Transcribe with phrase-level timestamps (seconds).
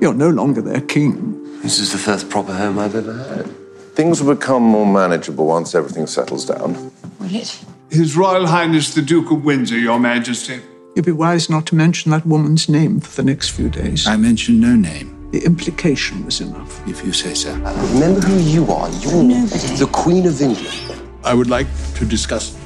[0.00, 1.36] You're no longer their king.
[1.62, 3.46] This is the first proper home I've ever had.
[3.94, 6.90] Things will become more manageable once everything settles down.
[7.18, 7.60] Will it?
[7.90, 10.60] His Royal Highness the Duke of Windsor, Your Majesty.
[10.96, 14.06] You'd be wise not to mention that woman's name for the next few days.
[14.06, 16.80] I mentioned no name, The implication was enough.
[16.88, 17.52] if you say so.
[17.94, 18.88] Remember who you are.
[19.00, 19.76] You're Nobody.
[19.76, 21.02] the Queen of England.
[21.24, 22.56] I would like to discuss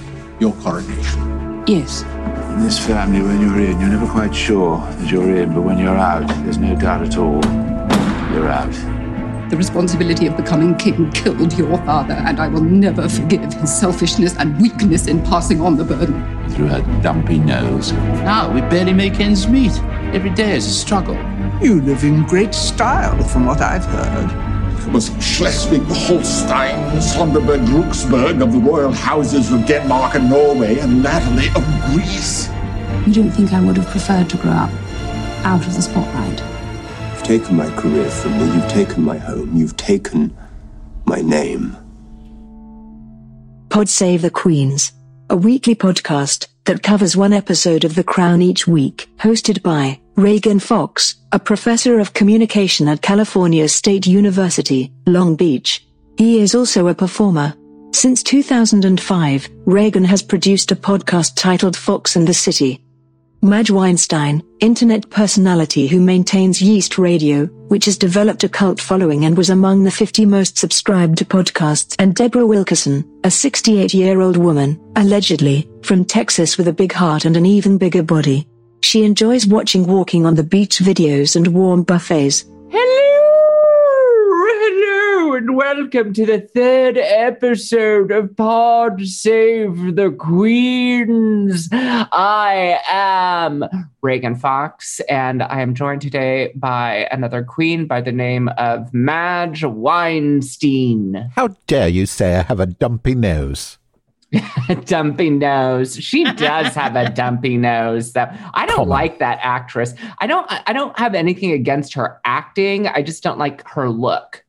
[0.41, 1.34] your coronation.
[1.67, 2.03] Yes.
[2.03, 5.79] In this family, when you're in, you're never quite sure that you're in, but when
[5.79, 7.43] you're out, there's no doubt at all.
[8.35, 8.71] You're out.
[9.49, 14.37] The responsibility of becoming king killed your father, and I will never forgive his selfishness
[14.37, 16.49] and weakness in passing on the burden.
[16.51, 17.93] Through her dumpy nose.
[17.93, 19.73] Now we barely make ends meet.
[20.13, 21.17] Every day is a struggle.
[21.63, 24.54] You live in great style, from what I've heard.
[24.93, 31.49] Was Schleswig Holstein, Sonderburg Glücksburg of the royal houses of Denmark and Norway, and latterly
[31.49, 32.49] of Greece.
[33.07, 34.71] You don't think I would have preferred to grow up
[35.45, 36.43] out of the spotlight?
[37.13, 40.37] You've taken my career from me, you've taken my home, you've taken
[41.05, 41.77] my name.
[43.69, 44.93] Pod Save the Queens,
[45.29, 50.61] a weekly podcast that covers one episode of The Crown each week, hosted by Reagan
[50.61, 55.85] Fox, a professor of communication at California State University, Long Beach.
[56.17, 57.53] He is also a performer.
[57.93, 62.81] Since 2005, Reagan has produced a podcast titled Fox and the City.
[63.43, 69.37] Madge Weinstein, internet personality who maintains Yeast Radio, which has developed a cult following and
[69.37, 74.37] was among the 50 most subscribed to podcasts, and Deborah Wilkerson, a 68 year old
[74.37, 78.47] woman, allegedly, from Texas with a big heart and an even bigger body.
[78.85, 82.45] She enjoys watching walking on the beach videos and warm buffets.
[82.69, 82.85] Hello,
[84.61, 91.71] hello, and welcome to the third episode of Pod Save the Queens.
[91.73, 93.65] I am
[94.03, 99.65] Reagan Fox, and I am joined today by another queen by the name of Madge
[99.65, 101.31] Weinstein.
[101.35, 103.79] How dare you say I have a dumpy nose?
[104.85, 105.97] dumpy nose.
[105.97, 108.15] She does have a dumpy nose.
[108.17, 108.89] I don't Come on.
[108.89, 109.95] like that actress.
[110.19, 110.47] I don't.
[110.51, 112.89] I don't have anything against her acting.
[112.89, 114.45] I just don't like her look.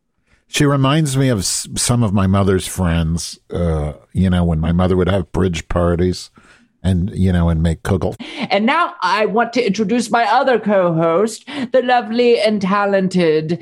[0.47, 3.39] She reminds me of s- some of my mother's friends.
[3.49, 6.29] Uh, you know, when my mother would have bridge parties,
[6.83, 8.15] and you know, and make kugel.
[8.49, 13.61] And now I want to introduce my other co-host, the lovely and talented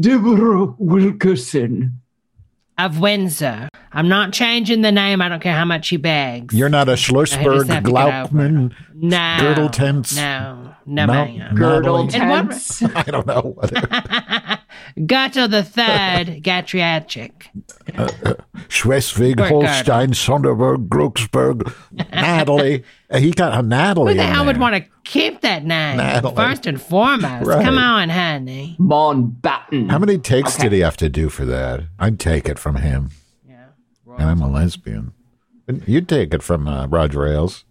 [0.00, 2.00] Deborah Wilkerson.
[2.78, 3.68] Of Windsor.
[3.92, 5.20] I'm not changing the name.
[5.20, 6.54] I don't care how much he begs.
[6.54, 9.36] You're not a Schlossberg, have to get over Glaukman, No.
[9.40, 10.14] girdle tents.
[10.16, 10.74] No.
[10.86, 11.54] No, No, ma'am.
[11.54, 12.20] Girdle Natalie.
[12.22, 12.82] And what- tense.
[12.94, 13.56] I don't know.
[14.96, 17.32] Gutto the third, Gatriatric.
[18.68, 21.72] Schleswig, Holstein, Sonderburg, Glücksburg,
[22.12, 22.84] Natalie.
[23.10, 24.12] Uh, He got a Natalie.
[24.12, 25.96] Who the in hell would want to keep that name?
[25.96, 26.36] Natalie.
[26.36, 27.46] First and foremost.
[27.46, 27.64] Right.
[27.64, 28.76] Come on, honey.
[28.78, 29.90] Mountbatten.
[29.90, 30.64] How many takes Okay.
[30.64, 31.84] did he have to do for that?
[31.98, 33.10] I'd take it from him.
[33.48, 33.68] Yeah.
[34.18, 35.12] And I'm a lesbian.
[35.86, 37.64] You'd take it from uh, Roger Ailes.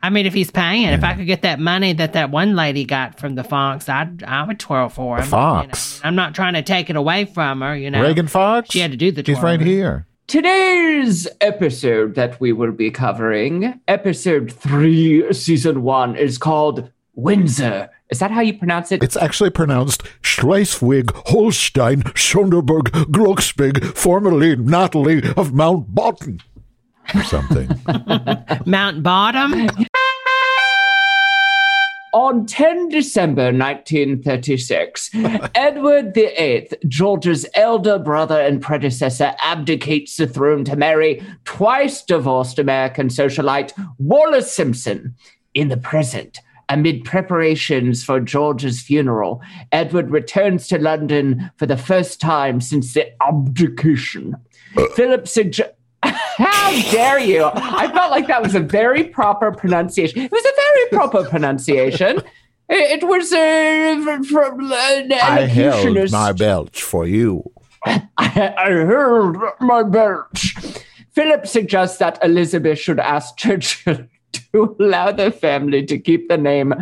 [0.00, 2.84] I mean, if he's paying, if I could get that money that that one lady
[2.84, 5.22] got from the Fox, I'd I would twirl for him.
[5.22, 5.62] The you know.
[5.62, 6.00] Fox?
[6.04, 7.76] I'm not trying to take it away from her.
[7.76, 8.70] You know, Reagan Fox?
[8.70, 10.06] She had to do the He's right here.
[10.28, 17.88] Today's episode that we will be covering, episode three, season one, is called Windsor.
[18.10, 19.02] Is that how you pronounce it?
[19.02, 26.40] It's actually pronounced Schleswig, Holstein, Sonderburg, Glücksburg, formerly Natalie of Mount Mountbatten.
[27.14, 27.68] Or something.
[28.66, 29.68] Mount Bottom.
[32.14, 35.10] On 10 December 1936,
[35.54, 43.08] Edward VIII, George's elder brother and predecessor, abdicates the throne to marry twice divorced American
[43.08, 45.14] socialite Wallis Simpson.
[45.54, 49.42] In the present, amid preparations for George's funeral,
[49.72, 54.34] Edward returns to London for the first time since the abdication.
[54.76, 54.86] Uh.
[54.94, 55.74] Philip suggests.
[56.38, 57.50] How dare you?
[57.52, 60.20] I felt like that was a very proper pronunciation.
[60.20, 62.18] It was a very proper pronunciation.
[62.68, 67.42] It, it was uh, from an I held my belch for you.
[67.84, 70.54] I, I held my belch.
[71.12, 74.06] Philip suggests that Elizabeth should ask Churchill
[74.52, 76.74] to allow the family to keep the name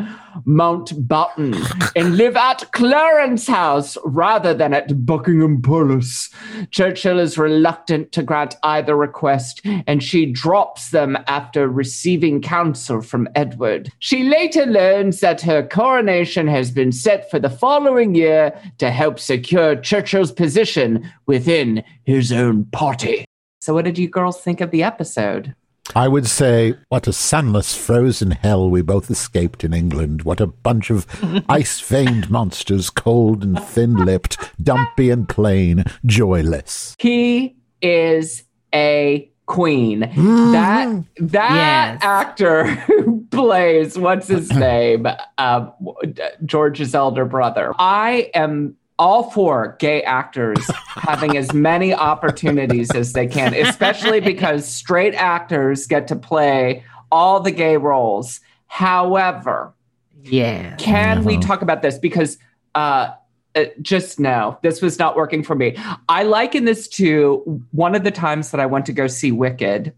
[0.46, 1.54] Mountbatten
[1.96, 6.31] and live at Clarence House rather than at Buckingham Palace.
[6.70, 13.28] Churchill is reluctant to grant either request, and she drops them after receiving counsel from
[13.34, 13.90] Edward.
[13.99, 19.19] She later learns that her coronation has been set for the following year to help
[19.19, 23.25] secure Churchill's position within his own party.
[23.60, 25.54] So, what did you girls think of the episode?
[25.94, 30.22] I would say, what a sunless, frozen hell we both escaped in England.
[30.22, 31.06] What a bunch of
[31.48, 36.96] ice veined monsters, cold and thin lipped, dumpy and plain, joyless.
[36.98, 38.42] He is
[38.74, 40.00] a queen.
[40.00, 42.00] That that Yes.
[42.02, 45.06] actor who plays what's his name,
[45.38, 45.72] um,
[46.44, 47.72] George's elder brother.
[47.78, 54.66] I am all four gay actors having as many opportunities as they can, especially because
[54.66, 56.82] straight actors get to play
[57.12, 58.40] all the gay roles.
[58.69, 59.75] However,
[60.22, 60.76] Yeah.
[60.76, 61.98] can we talk about this?
[61.98, 62.38] Because
[62.75, 63.10] uh,
[63.54, 65.76] uh, just no, this was not working for me.
[66.08, 69.92] I liken this to one of the times that I went to go see Wicked.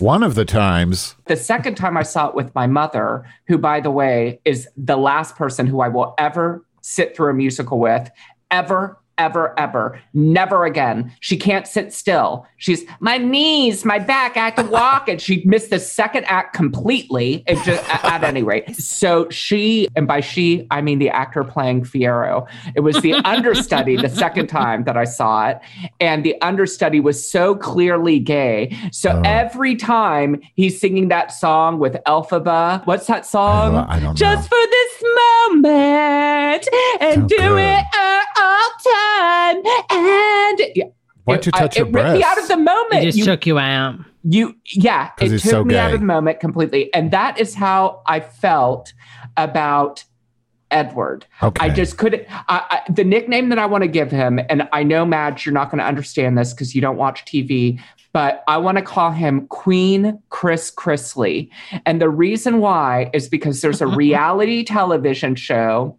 [0.00, 3.80] One of the times, The second time I saw it with my mother, who, by
[3.80, 8.08] the way, is the last person who I will ever sit through a musical with,
[8.50, 11.12] ever, ever, ever, never again.
[11.20, 12.46] She can't sit still.
[12.56, 15.08] She's my knees, my back, I have to walk.
[15.08, 18.74] And she missed the second act completely, it just, at, any rate.
[18.76, 23.96] So she, and by she, I mean the actor playing Fiyero, it was the understudy
[23.96, 25.58] the second time that I saw it.
[26.00, 28.76] And the understudy was so clearly gay.
[28.90, 29.22] So oh.
[29.24, 33.76] every time he's singing that song with Elphaba, what's that song?
[33.76, 34.14] I don't know.
[34.14, 35.02] Just for this
[35.48, 36.68] moment
[37.00, 37.58] and do good.
[37.58, 38.70] it all
[39.16, 39.56] time.
[39.90, 40.84] And yeah,
[41.24, 42.94] Why'd you it- touch I- your it ripped me out of the moment.
[42.94, 43.96] It just You- took you out.
[44.24, 47.54] you yeah 'Cause it took so me out of the moment completely and that is
[47.54, 48.92] how i felt
[49.36, 50.04] about
[50.72, 51.64] edward Okay.
[51.64, 54.82] i just couldn't I, I, the nickname that i want to give him and i
[54.82, 57.80] know madge you're not going to understand this because you don't watch tv
[58.12, 61.48] but i want to call him queen chris chrisley
[61.86, 65.96] and the reason why is because there's a reality television show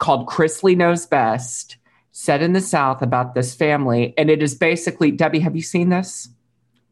[0.00, 1.76] called chrisley knows best
[2.12, 5.88] set in the south about this family and it is basically debbie have you seen
[5.88, 6.28] this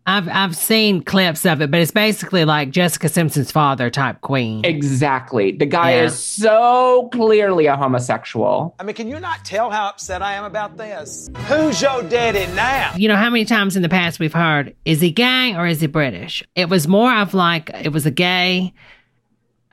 [0.06, 4.64] I've I've seen clips of it, but it's basically like Jessica Simpson's father type queen.
[4.64, 5.52] Exactly.
[5.52, 6.04] The guy Yeah.
[6.04, 8.74] is so clearly a homosexual.
[8.80, 11.28] I mean, can you not tell how upset I am about this?
[11.48, 12.94] Who's your daddy now?
[12.96, 15.82] You know how many times in the past we've heard, is he gay or is
[15.82, 16.42] he British?
[16.56, 18.72] It was more of like it was a gay.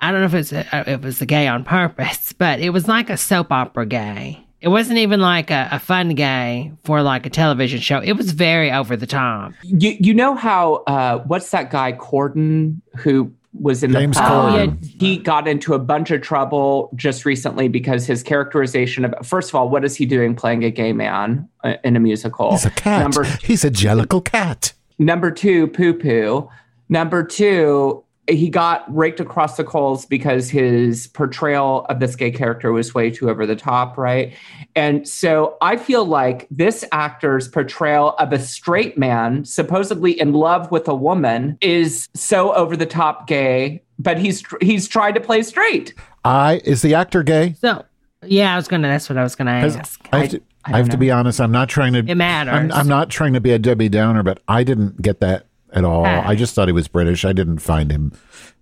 [0.01, 2.71] I don't know if it's a, uh, it was a gay on purpose, but it
[2.71, 4.45] was like a soap opera gay.
[4.59, 7.99] It wasn't even like a, a fun gay for like a television show.
[7.99, 9.53] It was very over the top.
[9.63, 14.83] You you know how uh what's that guy Corden who was in James the Corden.
[14.99, 19.55] he got into a bunch of trouble just recently because his characterization of first of
[19.55, 22.71] all what is he doing playing a gay man uh, in a musical he's a
[22.71, 23.01] cat.
[23.01, 24.73] number He's a jellicle cat.
[24.99, 26.49] Number two, poo poo.
[26.89, 32.71] Number two, he got raked across the coals because his portrayal of this gay character
[32.71, 34.33] was way too over the top, right?
[34.75, 40.71] And so I feel like this actor's portrayal of a straight man, supposedly in love
[40.71, 45.41] with a woman, is so over the top gay, but he's he's tried to play
[45.41, 45.93] straight.
[46.25, 47.53] I is the actor gay?
[47.53, 47.85] So
[48.23, 48.87] yeah, I was gonna.
[48.87, 49.99] That's what I was gonna ask.
[50.11, 51.39] I have to, I have to be honest.
[51.39, 51.99] I'm not trying to.
[51.99, 52.53] It matters.
[52.53, 55.83] I'm, I'm not trying to be a Debbie Downer, but I didn't get that at
[55.85, 56.05] all.
[56.05, 57.25] I just thought he was British.
[57.25, 58.11] I didn't find him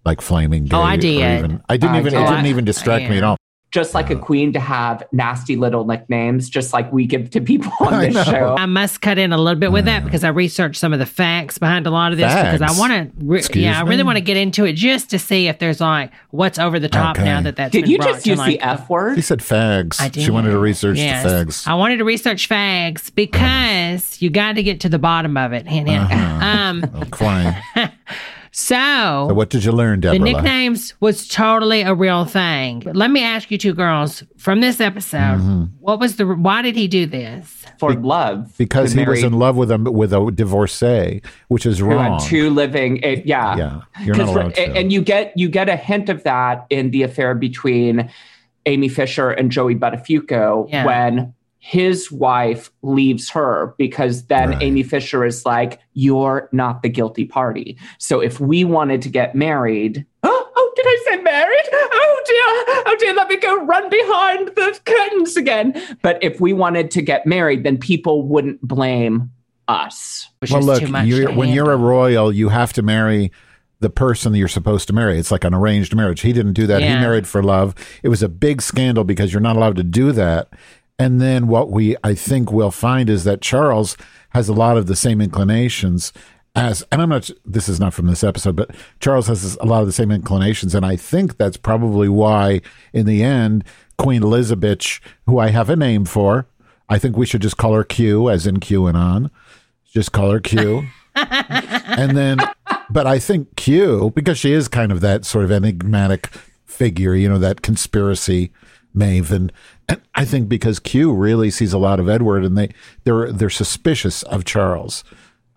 [0.06, 0.76] like flaming gay.
[0.76, 1.40] Oh, I or did.
[1.40, 2.14] Even, I didn't I even.
[2.14, 2.20] did.
[2.22, 3.38] It didn't Oh, even distract oh, me at all.
[3.76, 7.74] Just like a queen to have nasty little nicknames, just like we give to people
[7.82, 8.24] on I this know.
[8.24, 8.56] show.
[8.58, 11.06] I must cut in a little bit with that because I researched some of the
[11.06, 13.26] facts behind a lot of this because I want to.
[13.26, 15.82] Re- Excuse yeah, I really want to get into it just to see if there's
[15.82, 17.26] like what's over the top Okay.
[17.26, 19.18] now that that's Did been you just to, use like, the F word?
[19.18, 20.00] He said fags.
[20.00, 20.24] I did.
[20.24, 21.24] She wanted to research Yes.
[21.24, 21.68] the fags.
[21.68, 25.68] I wanted to research fags because you got to get to the bottom of it.
[25.68, 26.02] Hint, hint.
[26.02, 26.32] Uh-huh.
[26.46, 27.54] Um, I'm crying.
[28.58, 32.80] so So what did you learn, the nicknames was totally a real thing.
[32.86, 35.64] But let me ask you two girls from this episode, Mm-hmm.
[35.82, 37.66] what was the why did he do this?
[37.80, 38.54] For love.
[38.58, 42.14] because he was in love with a with a divorcee, which is who wrong.
[42.20, 44.62] had two living it, yeah Yeah, you're not 'Cause- allowed to.
[44.78, 48.10] and you get you get a hint of that in the affair between
[48.66, 50.86] amy fisher and joey buttafuoco Yeah.
[50.86, 51.34] when
[51.66, 54.62] his wife leaves her because then Right.
[54.62, 59.34] amy fisher is like you're not the guilty party so if we wanted to get
[59.34, 63.90] married oh, oh did i say married oh dear oh dear let me go run
[63.90, 69.32] behind the curtains again but if we wanted to get married then people wouldn't blame
[69.68, 72.74] us Which well, is look, too much you're, to when you're a royal, you have
[72.74, 73.32] to marry
[73.80, 75.18] the person that you're supposed to marry.
[75.18, 76.22] It's like an arranged marriage.
[76.22, 76.84] He didn't do that.
[76.84, 77.74] He married for love.
[78.04, 80.50] It was a big scandal because you're not allowed to do that.
[80.98, 83.98] And then what we, I think, will find is that Charles
[84.30, 86.14] has a lot of the same inclinations
[86.56, 88.72] as, and I'm not, this is not from this episode, but
[89.02, 90.74] Charles has this- a lot of the same inclinations.
[90.74, 92.62] And I think that's probably why,
[92.94, 93.66] in the end,
[93.98, 96.48] Queen Elizabeth, who I have a name for,
[96.88, 99.32] I think we should just call her Q, as in QAnon.
[99.92, 100.86] Just call her Q.
[101.16, 102.40] and then
[102.90, 106.28] but I think Q, because she is kind of that sort of enigmatic
[106.66, 108.52] figure, you know, that conspiracy
[108.96, 109.52] maven.
[109.88, 112.70] And I think because Q really sees a lot of Edward, and they
[113.04, 115.04] they're they're suspicious of Charles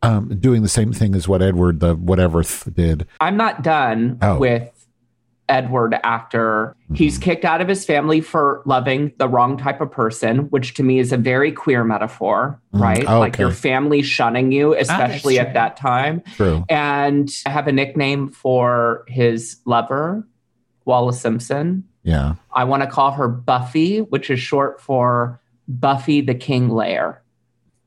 [0.02, 3.06] um, doing the same thing as what Edward the whatever th- did.
[3.20, 4.38] I'm not done Oh.
[4.38, 4.70] with
[5.48, 7.22] Edward after he's Mm-hmm.
[7.22, 10.98] kicked out of his family for loving the wrong type of person, which to me
[10.98, 12.80] is a very queer metaphor, Mm.
[12.80, 13.04] right?
[13.08, 15.46] Oh, Like your family shunning you, especially true.
[15.46, 16.20] at that time.
[16.36, 16.64] True.
[16.68, 20.26] And I have a nickname for his lover,
[20.84, 21.84] Wallis Simpson.
[22.08, 22.36] Yeah.
[22.54, 25.38] I want to call her Buffy, which is short for
[25.68, 27.20] Buffy the King Lair.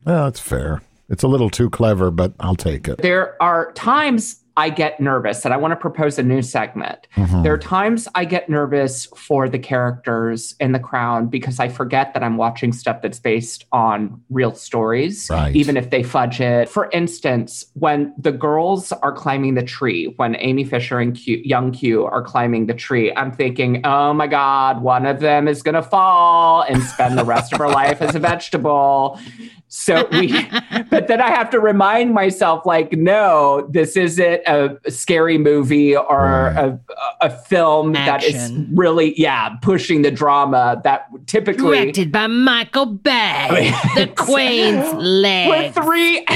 [0.05, 0.83] Well, that's fair.
[1.09, 2.99] It's a little too clever, but I'll take it.
[2.99, 7.08] There are times I get nervous, and I want to propose a new segment.
[7.15, 7.43] Mhm.
[7.43, 12.13] There are times I get nervous for the characters in The Crown because I forget
[12.13, 15.55] that I'm watching stuff that's based on real stories, Right.
[15.55, 16.67] even if they fudge it.
[16.67, 21.72] For instance, when the girls are climbing the tree, when Amy Fisher and Q, young
[21.72, 25.75] Q are climbing the tree, I'm thinking, oh my God, one of them is going
[25.75, 29.17] to fall and spend the rest of her life as a vegetable.
[29.73, 30.33] So we,
[30.89, 36.47] but then I have to remind myself, like, no, this isn't a scary movie or
[36.47, 36.77] a,
[37.21, 43.73] a film that is really, yeah, pushing the drama that typically Directed by Michael Bay.
[43.95, 45.73] the Queen's with leg.
[45.73, 46.27] three.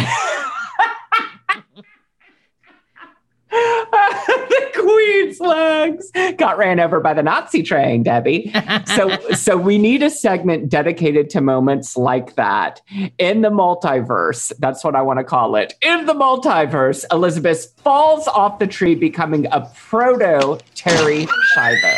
[3.92, 8.52] the queen's legs got ran over by the Nazi train, Debbie.
[8.86, 12.82] So, so we need a segment dedicated to moments like that
[13.18, 14.52] in the multiverse.
[14.60, 15.74] That's what I want to call it.
[15.82, 21.98] In the multiverse, Elizabeth falls off the tree, becoming a proto Terri Schiavo.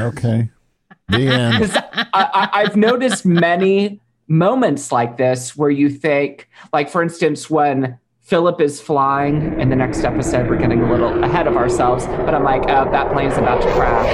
[0.00, 0.48] Okay.
[1.08, 1.70] The end.
[1.94, 7.98] I, I, I've noticed many moments like this where you think, like, for instance, when
[8.30, 12.32] Philip is flying in the next episode, we're getting a little ahead of ourselves, but
[12.32, 14.06] I'm like, oh, that plane's about to crash.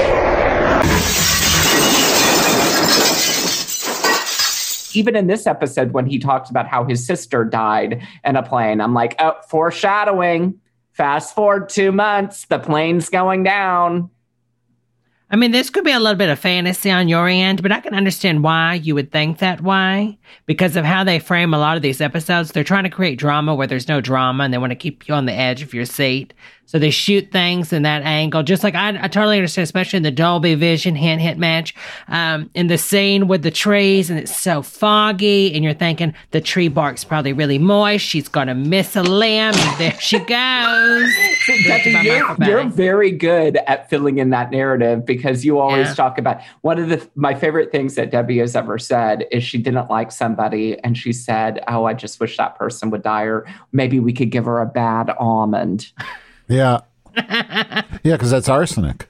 [4.96, 8.80] Even in this episode, when he talks about how his sister died in a plane,
[8.80, 10.61] I'm like, oh, foreshadowing.
[10.92, 14.08] Fast forward two months, the plane's going down.
[15.28, 17.80] I mean, this could be a little bit of fantasy on your end, but I
[17.80, 21.76] can understand why you would think that way because of how they frame a lot
[21.76, 22.52] of these episodes.
[22.52, 25.14] They're trying to create drama where there's no drama and they want to keep you
[25.14, 26.33] on the edge of your seat.
[26.66, 30.02] So they shoot things in that angle, just like I, I totally understand, especially in
[30.02, 31.75] the Dolby Vision hand hit match,
[32.08, 36.40] um, in the scene with the trees and it's so foggy, and you're thinking the
[36.40, 38.04] tree bark's probably really moist.
[38.04, 40.28] She's gonna miss a limb, and there she goes.
[42.04, 45.94] You're, you're very good at filling in that narrative because you always Yeah.
[45.94, 49.58] talk about one of the my favorite things that Debbie has ever said is she
[49.58, 53.46] didn't like somebody and she said, "Oh, I just wish that person would die, or
[53.73, 55.92] maybe we could give her a bad almond."
[56.49, 56.81] Yeah.
[58.03, 59.09] Yeah, because that's arsenic.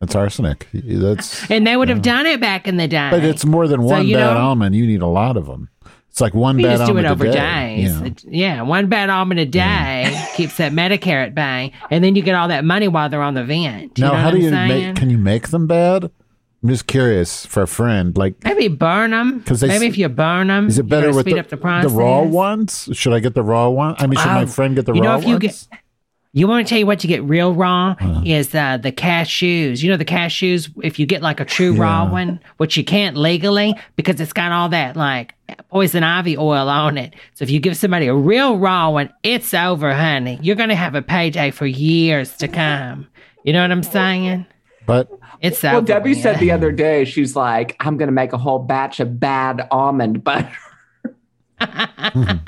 [0.00, 0.66] That's arsenic.
[0.72, 3.08] That's And they would have done it back in the day.
[3.10, 4.74] but it's more than So, one you bad know- almond.
[4.74, 5.68] You need a lot of them.
[6.10, 7.76] It's like one We bad just do almond it over a day.
[7.82, 8.00] days.
[8.00, 12.22] It- yeah, one bad almond a day keeps that Medicare at bay, and then you
[12.22, 13.98] get all that money while they're on the vent.
[13.98, 14.86] You Now, know how what do I'm you saying?
[14.88, 14.96] make?
[14.96, 16.04] Can you make them bad?
[16.62, 18.16] I'm just curious for a friend.
[18.18, 19.42] Like, Maybe burn them.
[19.46, 21.48] 'Cause they Maybe s- if you burn them, is it better with speed the, up
[21.50, 21.92] the process.
[21.92, 22.88] the raw ones?
[22.94, 23.94] Should I get the raw one?
[23.98, 25.68] I mean, should my Oh, friend get the you raw know, if you ones?
[25.70, 25.78] get,
[26.38, 28.22] you want to tell you what you get real raw Uh-huh.
[28.24, 29.82] is uh, the cashews.
[29.82, 30.70] You know the cashews.
[30.82, 34.52] If you get like a true raw one, which you can't legally because it's got
[34.52, 35.34] all that like
[35.70, 37.14] poison ivy oil on it.
[37.34, 40.38] So if you give somebody a real raw one, it's over, honey.
[40.42, 43.06] You're gonna have a payday for years to come.
[43.44, 44.46] You know what I'm saying?
[44.86, 45.08] but
[45.40, 45.82] It's Well.
[45.82, 49.00] Debbie when said the other day, she's like, "I'm going to make a whole batch
[49.00, 50.50] of bad almond butter."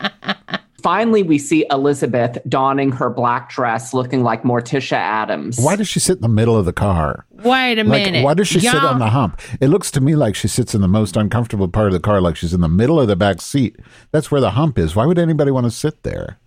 [0.83, 5.59] Finally, we see Elizabeth donning her black dress, looking like Morticia Addams.
[5.59, 7.27] why does she sit in the middle of the car?
[7.45, 8.25] Wait a Like, minute.
[8.25, 9.41] why does she sit Y'all- on the hump?
[9.61, 12.21] It looks to me like she sits in the most uncomfortable part of the car,
[12.21, 13.77] like she's in the middle of the back seat.
[14.13, 14.95] That's where the hump is.
[14.97, 16.39] Why would anybody want to sit there?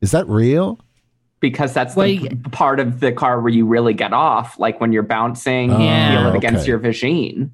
[0.00, 0.78] Is that real?
[1.40, 4.80] because that's Well, the you- part of the car where you really get off, like
[4.80, 6.20] when you're bouncing, you Yeah.
[6.22, 7.50] feel it against your vagine.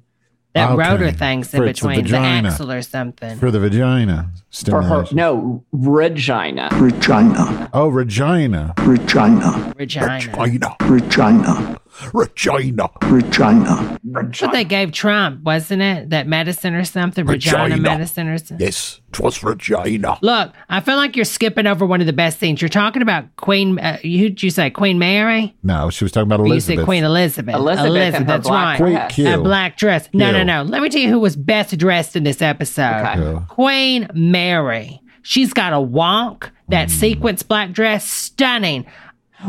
[0.59, 0.89] That Okay.
[0.89, 2.49] rotor thing's in For between the vagina.
[2.49, 3.37] axle or something.
[3.37, 6.69] For the vagina For her, no, Regina.
[6.73, 7.69] Regina.
[7.73, 8.73] Oh, Regina.
[8.79, 9.73] Regina.
[9.77, 10.05] Regina.
[10.37, 10.75] Regina.
[10.81, 11.77] Regina.
[12.13, 12.89] Regina.
[13.03, 13.99] Regina.
[14.03, 14.47] Regina.
[14.47, 16.09] what they gave Trump, wasn't it?
[16.09, 17.25] That medicine or something?
[17.25, 17.81] Regina, Regina.
[17.81, 18.65] medicine or something?
[18.65, 20.17] Yes, twas Regina.
[20.21, 22.61] Look, I feel like you're skipping over one of the best things.
[22.61, 25.55] You're talking about Queen, uh, who'd you say, Queen Mary?
[25.63, 26.79] No, she was talking about Or You Elizabeth.
[26.79, 27.55] said Queen Elizabeth.
[27.55, 28.91] Elizabeth in her that's black right.
[28.91, 29.15] dress.
[29.15, 29.43] Queen A Q.
[29.43, 30.09] black dress.
[30.13, 30.43] No, no, Q.
[30.45, 30.63] no.
[30.63, 33.01] Let me tell you who was best dressed in this episode.
[33.01, 33.15] Okay.
[33.15, 33.45] Q.
[33.49, 35.01] Queen Mary.
[35.21, 38.85] She's got a wonk, That sequence black dress, stunning.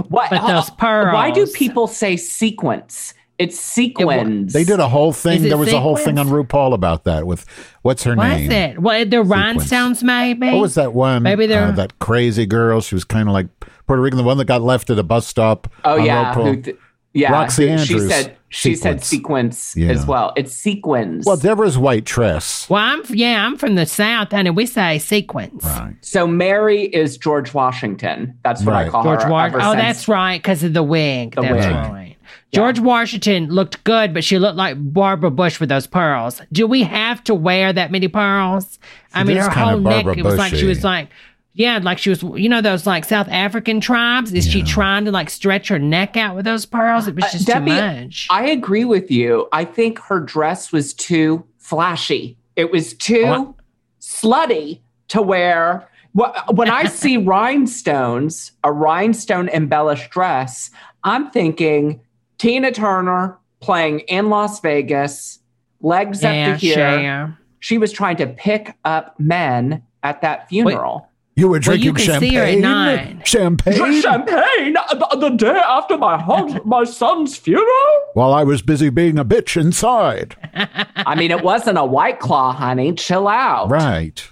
[0.09, 0.31] What?
[0.31, 1.15] But those pearls.
[1.15, 3.15] Why do people say sequence?
[3.39, 4.53] It's sequins.
[4.53, 5.43] They did a whole thing.
[5.43, 6.29] There was a whole thing on?
[6.29, 7.47] RuPaul about that with
[7.81, 8.51] what's her What name?
[8.51, 8.79] is it?
[8.83, 10.51] Well, the rhinestones, maybe.
[10.51, 11.23] What was that one?
[11.23, 12.83] Maybe they're uh, that crazy girl.
[12.83, 13.47] She was kind of like
[13.87, 15.73] Puerto Rican, the one that got left at a bus stop.
[15.87, 16.45] Oh on yeah, RuPaul.
[16.55, 16.77] who th-
[17.13, 17.33] yeah.
[17.33, 19.07] Roxy who- She said she said Sequence.
[19.07, 19.91] sequence Yeah.
[19.93, 20.33] as well.
[20.37, 21.25] It's sequins.
[21.25, 22.67] Well, Deborah's white dress.
[22.69, 25.65] Well, I'm yeah, I'm from the south, and We say sequence.
[25.65, 25.95] Right.
[26.01, 28.35] so Mary is George Washington.
[28.43, 28.91] That's what I Right.
[28.91, 29.31] call George her.
[29.31, 29.69] Washington.
[29.69, 31.37] Oh, that's right, because of the wig.
[31.37, 31.75] The that's wig.
[31.75, 32.17] right.
[32.53, 36.43] George Washington looked good, but she looked like Barbara Bush with those pearls.
[36.53, 38.81] Do we have to wear that many pearls?
[39.15, 40.05] I She mean, her kinda whole neck.
[40.05, 41.09] Barbara It was like she was like,
[41.53, 42.23] yeah, like she was.
[42.23, 44.33] You know those like South African tribes?
[44.33, 47.09] Is she trying to like stretch her neck out with those pearls?
[47.09, 48.27] It was just Uh, Debbie, too much.
[48.31, 49.49] I agree with you.
[49.53, 52.37] I think her dress was too flashy.
[52.57, 53.55] It was too What?
[54.01, 55.89] slutty to wear.
[56.13, 60.71] When I see rhinestones, a rhinestone embellished dress,
[61.05, 62.01] I'm thinking
[62.39, 65.39] Tina Turner playing in Las Vegas,
[65.81, 66.75] legs Yeah, up to here.
[66.75, 67.39] Cher.
[67.61, 71.07] She was trying to pick up men at that funeral.
[71.41, 72.61] You were Well, drinking you can see her at champagne.
[72.61, 73.23] nine.
[73.25, 74.01] Champagne.
[74.03, 77.67] Champagne the, the day after my hus- my son's funeral.
[78.15, 80.37] While I was busy being a bitch inside.
[80.97, 82.93] I mean, it wasn't a white claw, honey.
[82.93, 83.71] Chill out.
[83.71, 84.23] Right.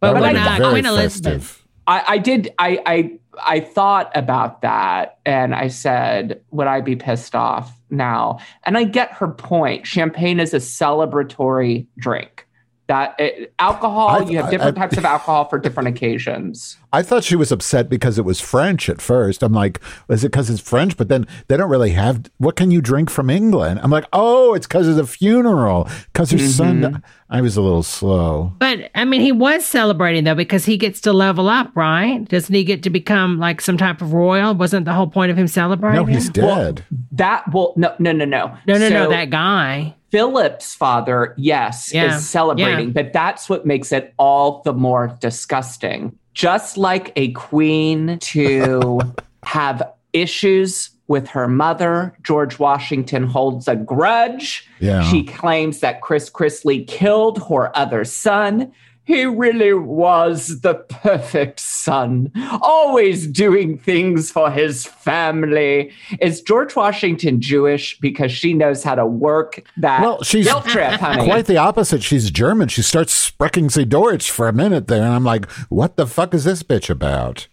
[0.00, 1.66] But That when would've been uh, very Queen Elizabeth, festive.
[1.86, 2.54] I, I did.
[2.58, 8.38] I, I I thought about that, and I said, would I be pissed off now?
[8.64, 9.86] And I get her point.
[9.86, 12.46] Champagne is a celebratory drink.
[12.90, 16.76] That it, alcohol, I- you have different I- types of alcohol for different occasions.
[16.92, 19.44] I thought she was upset because it was French at first.
[19.44, 19.78] I'm like,
[20.08, 20.96] is it because it's French?
[20.96, 22.28] But then they don't really have.
[22.38, 23.78] What can you drink from England?
[23.84, 25.88] I'm like, oh, it's because of the funeral.
[26.12, 26.82] Because her Mm-hmm.
[26.82, 27.02] son.
[27.32, 28.52] I was a little slow.
[28.58, 32.24] but I mean, he was celebrating though because he gets to level up, right?
[32.28, 34.52] Doesn't he get to become like some type of royal?
[34.52, 35.94] Wasn't the whole point of him celebrating?
[36.00, 36.84] No, he's dead.
[37.12, 39.08] That well, no, no, no, no, no, no, no.
[39.10, 39.94] That guy.
[40.10, 42.92] Philip's father, yes, Yeah, is celebrating, yeah.
[43.02, 46.16] but that's what makes it all the more disgusting.
[46.34, 49.00] Just like a queen to
[49.44, 54.68] have issues with her mother, George Washington holds a grudge.
[54.78, 55.02] Yeah.
[55.10, 58.72] She claims that Chris Chrisley killed her other son.
[59.10, 62.30] He really was the perfect son,
[62.62, 65.90] always doing things for his family.
[66.20, 71.00] Is George Washington Jewish because she knows how to work that Well, she's guilt trip,
[71.00, 71.24] honey?
[71.24, 72.04] Quite the opposite.
[72.04, 72.68] She's German.
[72.68, 76.32] She starts sprechen sie Deutsch for a minute there, and I'm like, what the fuck
[76.32, 77.48] is this bitch about?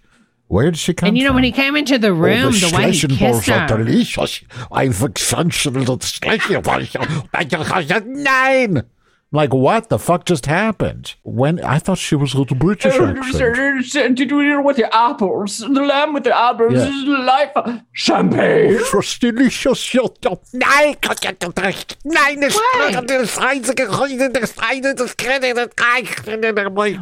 [0.50, 1.38] Where did she come And you know from?
[1.38, 3.68] when he came into oh, the room, the way he kissed her.
[8.06, 8.84] Nine.
[9.32, 11.16] Like what the fuck just happened?
[11.24, 14.16] When I thought she was a little British accent.
[14.16, 15.58] Did you hear with the apples?
[15.58, 17.18] The lamb with the apples Yeah.
[17.26, 17.82] life.
[17.92, 18.80] Champagne.
[18.94, 19.94] Was delicious.
[22.06, 22.40] Nein, nein,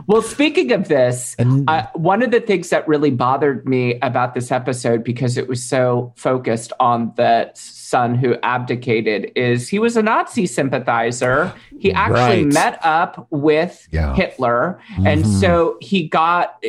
[0.08, 4.52] Well, speaking of this, uh, one of the things that really bothered me about this
[4.52, 7.52] episode because it was so focused on the
[7.86, 11.54] son who abdicated is he was a Nazi sympathizer.
[11.80, 12.54] He actually Right.
[12.54, 14.14] met up with Yeah.
[14.16, 15.40] Hitler, and Mhm.
[15.40, 16.64] so he got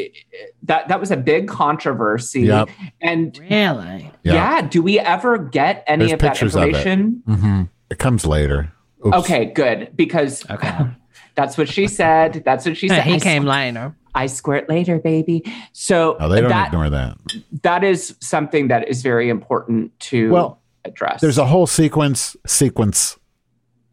[0.64, 0.88] that.
[0.88, 2.42] That was a big controversy.
[2.42, 2.68] Yep.
[3.00, 4.35] And really, Yeah.
[4.35, 4.61] yeah.
[4.62, 6.66] Do we ever get any There's of that pictures of it.
[6.68, 7.22] information?
[7.26, 8.72] hmm It comes later.
[9.07, 9.16] Oops.
[9.18, 10.74] Okay, good because okay.
[11.35, 12.42] that's what she said.
[12.44, 13.05] That's what she said.
[13.05, 13.94] he I came squ- later.
[14.14, 15.44] I squirt later, baby.
[15.72, 17.16] So Oh, they don't that ignore that.
[17.62, 21.20] that is something that is very important to Well, address.
[21.20, 23.18] There's a whole sequence sequence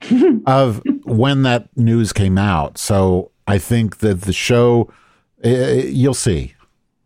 [0.45, 2.77] of when that news came out.
[2.77, 4.91] So I think that the show,
[5.45, 6.53] uh, you'll see.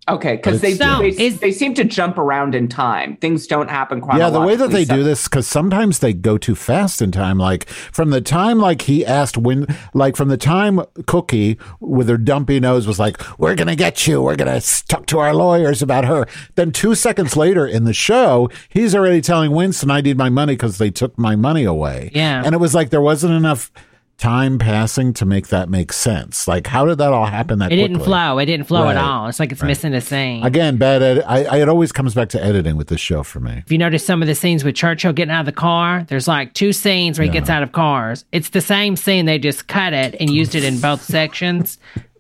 [0.08, 3.18] Okay because but they, it's- they they seem to jump around in time.
[3.18, 4.18] Things don't happen quite.
[4.18, 7.12] Yeah, the way that they so- do this, because sometimes they go too fast in
[7.12, 7.38] time.
[7.38, 12.18] Like from the time, like he asked when, like from the time Cookie with her
[12.18, 14.22] dumpy nose was like, "We're gonna get you.
[14.22, 18.50] We're gonna talk to our lawyers about her." Then two seconds later in the show,
[18.70, 22.42] he's already telling Winston, "I need my money because they took my money away." Yeah.
[22.46, 23.72] and it was like there wasn't enough
[24.18, 26.48] time passing to make that make sense.
[26.48, 28.40] Like, how did that all happen that It didn't flow.
[28.40, 28.96] It didn't flow Right.
[28.96, 29.28] at all.
[29.28, 29.68] It's like it's Right.
[29.68, 30.44] missing a scene.
[30.44, 31.24] Again, bad.
[31.28, 33.62] I, I, it always comes back to editing with this show for me.
[33.66, 36.28] If you notice some of the scenes with Churchill getting out of the car, there's
[36.28, 38.26] like two scenes where he gets out of cars.
[38.32, 39.26] It's the same scene.
[39.26, 41.78] They just cut it and used it in both sections.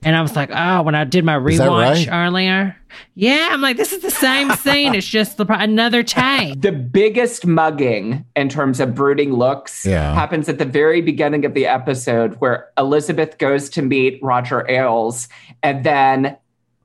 [0.07, 2.09] And I was like, oh, when I did my rewatch right?
[2.09, 2.77] earlier.
[3.15, 4.95] Yeah, I'm like, this is the same scene.
[4.95, 6.61] It's just the, another take.
[6.61, 10.13] The biggest mugging in terms of brooding looks Yeah.
[10.13, 15.27] happens at the very beginning of the episode where Elizabeth goes to meet Roger Ailes
[15.61, 16.37] and then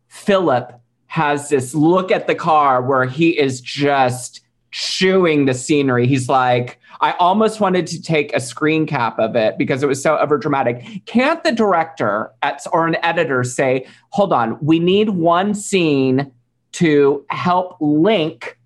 [0.09, 0.73] Philip
[1.07, 4.41] has this look at the car where he is just
[4.73, 6.07] chewing the scenery.
[6.07, 10.03] He's like, I almost wanted to take a screen cap of it because it was
[10.03, 11.05] so overdramatic.
[11.07, 16.33] Can't the director at, or an editor say, hold on, we need one scene
[16.73, 18.59] to help link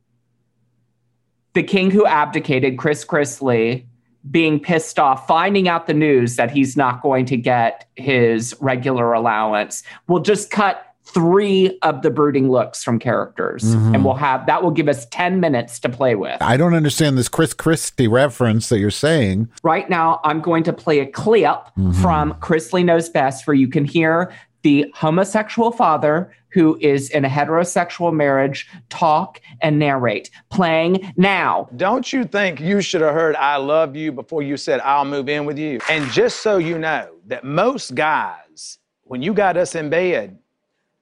[1.55, 3.87] the king who abdicated, Chris Chrisley,
[4.31, 9.13] being pissed off, finding out the news that he's not going to get his regular
[9.13, 9.83] allowance.
[10.07, 13.95] We'll just cut three of the brooding looks from characters Mhm.
[13.95, 16.37] and we'll have that will give us 10 minutes to play with.
[16.43, 19.49] I don't understand this Chris Christie reference that you're saying.
[19.63, 21.95] Right now, I'm going to play a clip Mhm.
[22.03, 27.29] from Chrisley Knows Best where you can hear the homosexual father who is in a
[27.29, 30.31] heterosexual marriage talk and narrate.
[30.51, 31.69] Playing now.
[31.77, 35.29] Don't you think you should have heard I love you before you said I'll move
[35.29, 35.79] in with you?
[35.89, 40.39] And just so you know that most guys, when you got us in bed,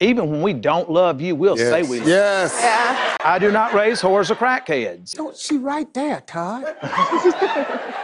[0.05, 1.69] even when we don't love you, we'll Yes.
[1.71, 2.14] say we love you.
[2.14, 2.59] Yes.
[2.62, 3.17] Yeah.
[3.25, 5.12] I do not raise whores or crackheads.
[5.14, 6.77] Don't she right there, Todd?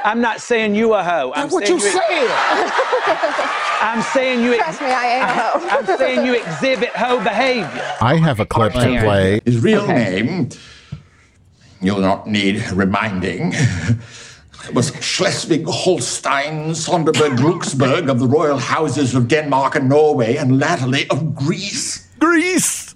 [0.04, 1.32] I'm not saying you a hoe.
[1.34, 2.00] I'm That's what saying you said.
[3.82, 4.56] I'm saying you.
[4.56, 5.68] Trust me, I ain't a hoe.
[5.78, 7.96] I'm saying you exhibit hoe behavior.
[8.00, 9.40] I have a clip to play.
[9.44, 10.48] His real name,
[11.82, 13.52] you'll not need reminding,
[14.72, 21.08] was Schleswig Holstein Sonderburg Glücksburg of the royal houses of Denmark and Norway and latterly
[21.10, 22.08] of Greece.
[22.18, 22.89] Greece.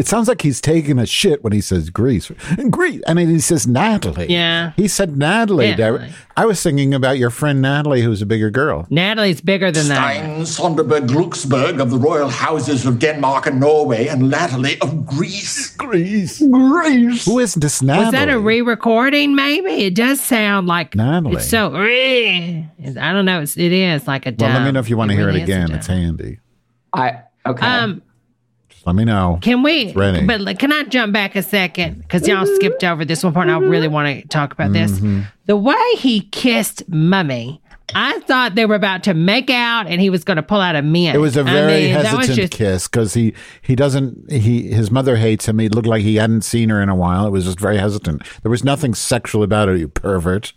[0.00, 2.32] It sounds like he's taking a shit when he says Greece.
[2.70, 3.02] Greece.
[3.06, 4.32] And then he says Natalie.
[4.32, 4.72] Yeah.
[4.74, 5.68] He said Natalie.
[5.68, 5.76] Yeah.
[5.76, 6.10] Derek.
[6.38, 8.86] I was thinking about your friend Natalie, who's a bigger girl.
[8.88, 10.14] Natalie's bigger than that.
[10.14, 15.76] Stein Sonderburg Glücksburg of the royal houses of Denmark and Norway and latterly of Greece.
[15.76, 16.38] Greece.
[16.38, 17.26] Greece.
[17.26, 18.06] Who is this Natalie?
[18.06, 19.34] Was that a re-recording?
[19.34, 21.36] Maybe it does sound like Natalie.
[21.36, 21.76] It's so.
[21.76, 23.42] I don't know.
[23.42, 24.34] It's, it is like a.
[24.38, 25.72] well, let me know if you want to hear really it is a again.
[25.72, 26.38] It's handy.
[26.94, 27.66] I okay.
[27.66, 28.09] Um, Just
[28.86, 29.38] let me know.
[29.42, 29.86] can we?
[29.86, 30.26] It's ready.
[30.26, 31.98] But like, can I jump back a second?
[32.02, 33.48] Because y'all skipped over this one part.
[33.48, 34.92] and I really want to talk about this.
[34.92, 35.26] Mhm.
[35.46, 37.60] The way he kissed Mummy,
[37.94, 40.76] I thought they were about to make out, and he was going to pull out
[40.76, 41.16] a mint.
[41.16, 45.16] It was a very mean, hesitant just- kiss because he he doesn't he his mother
[45.16, 45.58] hates him.
[45.58, 47.26] He looked like he hadn't seen her in a while.
[47.26, 48.22] It was just very hesitant.
[48.42, 49.78] There was nothing sexual about it.
[49.80, 50.52] You pervert.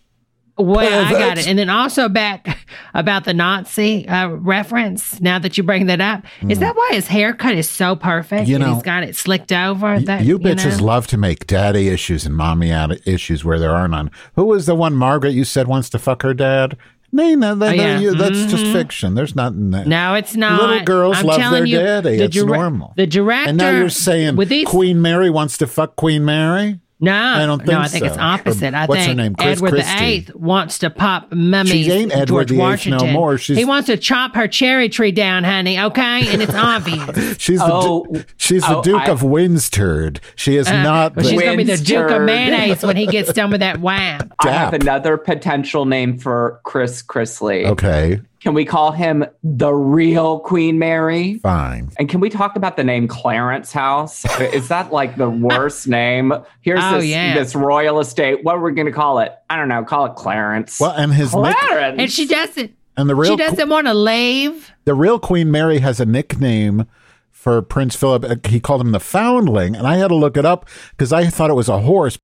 [0.58, 1.48] Well, I got it.
[1.48, 2.60] And then also back
[2.94, 5.20] about the Nazi uh, reference.
[5.20, 8.46] Now that you bring that up, is that why his haircut is so perfect?
[8.46, 8.52] Hmm.
[8.52, 10.00] You know, he's got it slicked over.
[10.00, 10.86] That you bitches know?
[10.86, 12.72] love to make daddy issues and mommy
[13.06, 14.12] issues where there are none.
[14.36, 16.78] Who was the one Margaret you said wants to fuck her dad?
[17.12, 18.00] No, no, that- Oh, yeah.
[18.00, 18.74] you- that's just Mhm.
[18.74, 19.14] fiction.
[19.14, 19.86] There's nothing there.
[19.86, 20.60] No, it's not.
[20.60, 22.18] Little girls I'm love their you, daddy.
[22.18, 22.94] the It's dire- normal.
[22.98, 23.50] The director.
[23.50, 24.36] And now you're saying.
[24.66, 26.80] Queen Mary wants to fuck Queen Mary?
[27.04, 28.74] No, I don't think no, I think it's opposite.
[28.74, 29.36] Or I what's her think name?
[29.36, 29.96] Chris Edward Christie.
[29.98, 31.72] the Eighth wants to pop mummies.
[31.86, 33.14] She ain't Edward George the Eighth no Washington.
[33.14, 33.38] more.
[33.38, 35.80] She's- he wants to chop her cherry tree down, honey.
[35.80, 37.38] Okay, and it's obvious.
[37.40, 40.20] She's the Oh, du- she's the oh, Duke I- of Windsturd.
[40.36, 42.26] She is Uh, not well, the she's gonna be the Duke of Windsturd.
[42.26, 44.32] Mayonnaise when he gets done with that wham.
[44.40, 47.66] I have another potential name for Chris Chrisley.
[47.68, 51.36] Okay, Can we call him the real Queen Mary?
[51.36, 51.90] fine.
[51.98, 54.26] And can we talk about the name Clarence House?
[54.42, 56.34] Is that like the worst name?
[56.60, 57.34] Here's Oh, this, yeah.
[57.36, 58.44] this royal estate.
[58.44, 59.32] What are we going to call it?
[59.50, 59.84] I don't know.
[59.86, 60.78] Call it Clarence.
[60.80, 61.96] Well, and his nick, Clarence.
[62.00, 62.76] And she doesn't.
[62.98, 64.72] and the real She doesn't want to leave.
[64.84, 66.86] the real Queen Mary has a nickname
[67.32, 68.46] for Prince Philip.
[68.48, 71.50] He called him the Foundling, and I had to look it up because I thought
[71.50, 72.18] it was a horse.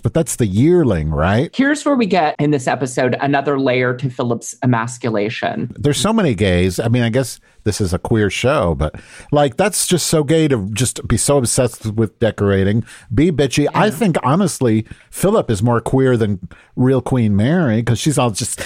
[0.00, 1.54] But that's the yearling, right?
[1.54, 5.72] Here's where we get in this episode another layer to Philip's emasculation.
[5.76, 6.78] There's so many gays.
[6.80, 8.94] I mean, I guess this is a queer show, but
[9.32, 13.68] like that's just so gay to just be so obsessed with decorating, be bitchy.
[13.74, 18.58] I think honestly, Philip is more queer than real Queen Mary because she's all just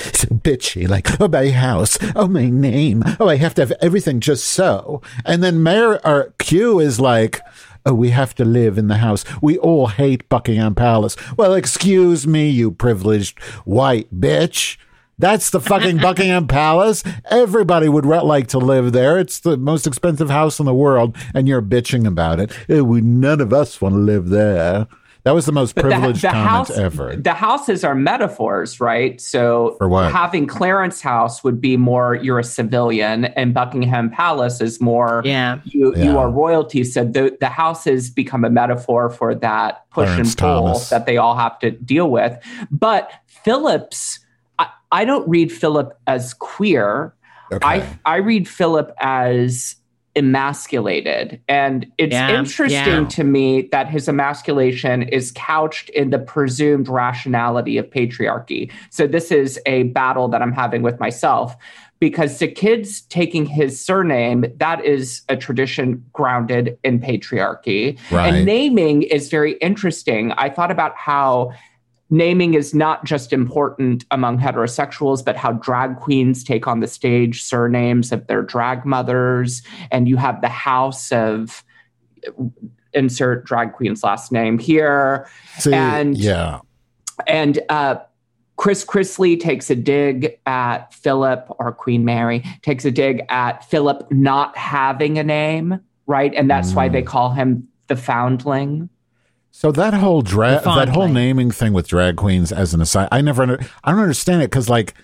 [0.42, 4.46] bitchy, like oh my house, oh my name, oh I have to have everything just
[4.46, 5.02] so.
[5.24, 7.40] And then Mayor or Q is like.
[7.86, 9.24] Oh, we have to live in the house.
[9.42, 11.16] We all hate Buckingham Palace.
[11.36, 14.78] Well, excuse me, you privileged white bitch.
[15.18, 17.04] That's the fucking Buckingham Palace.
[17.30, 19.18] Everybody would re- like to live there.
[19.18, 22.52] It's the most expensive house in the world, and you're bitching about it.
[22.70, 24.86] Oh, we, none of us want to live there.
[25.24, 27.16] That was the most But the, privileged the comment house, ever.
[27.16, 29.18] the houses are metaphors, right?
[29.20, 30.12] So For what?
[30.12, 35.60] having Clarence House would be more you're a civilian, and Buckingham Palace is more Yeah.
[35.64, 36.04] you Yeah.
[36.04, 36.84] you are royalty.
[36.84, 40.90] So the the houses become a metaphor for that push Clarence and pull Thomas.
[40.90, 42.38] that they all have to deal with.
[42.70, 44.18] But Phillips,
[44.58, 47.14] I, I don't read Philip as queer.
[47.62, 49.76] I I read Philip as
[50.16, 53.08] emasculated, and it's Yeah, interesting yeah.
[53.08, 58.70] to me that his emasculation is couched in the presumed rationality of patriarchy.
[58.90, 61.56] So this is a battle that I'm having with myself.
[62.00, 67.98] Because the kids taking his surname, that is a tradition grounded in patriarchy.
[68.10, 68.34] Right.
[68.34, 70.32] And naming is very interesting.
[70.32, 71.54] I thought about how
[72.14, 77.42] naming is not just important among heterosexuals, but how drag queens take on the stage
[77.42, 79.62] surnames of their drag mothers.
[79.90, 81.64] And you have the house of
[82.92, 85.28] insert drag queen's last name here.
[85.58, 86.60] See, and yeah.
[87.26, 87.96] and uh,
[88.56, 94.10] Chris Chrisley takes a dig at Philip or Queen Mary takes a dig at Philip
[94.12, 96.32] not having a name, right?
[96.34, 98.88] And that's why they call him the foundling.
[99.56, 103.20] So that whole drag, that whole naming thing with drag queens as an aside, I
[103.20, 104.94] never, under, I don't understand it because like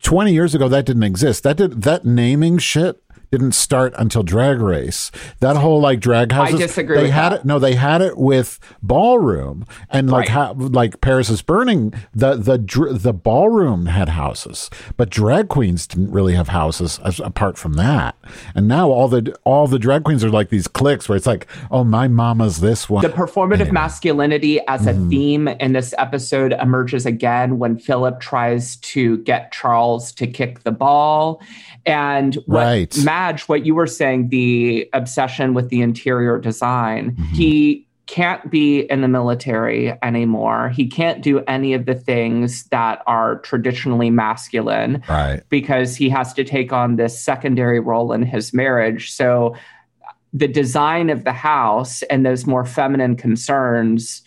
[0.00, 1.42] twenty years ago that didn't exist.
[1.42, 5.10] That did that naming shit didn't start until Drag Race.
[5.40, 7.40] That whole like drag houses, I disagree They had that.
[7.40, 7.44] it.
[7.44, 10.28] No, they had it with ballroom and like Right.
[10.28, 11.94] how like Paris is Burning.
[12.14, 12.58] The the
[12.92, 18.16] the ballroom had houses, but drag queens didn't really have houses as, apart from that.
[18.54, 21.46] And now all the all the drag queens are like these cliques where it's like,
[21.70, 23.02] oh, my mama's this one.
[23.02, 25.08] The performative masculinity as a mm-hmm.
[25.08, 30.72] theme in this episode emerges again when Philip tries to get Charles to kick the
[30.72, 31.40] ball.
[31.86, 32.96] And what Right.
[33.20, 37.34] Madge, what you were saying, the obsession with the interior design, mm-hmm.
[37.34, 40.70] he can't be in the military anymore.
[40.70, 45.42] He can't do any of the things that are traditionally masculine Right.
[45.50, 49.12] because he has to take on this secondary role in his marriage.
[49.12, 49.54] So
[50.32, 54.22] the design of the house and those more feminine concerns,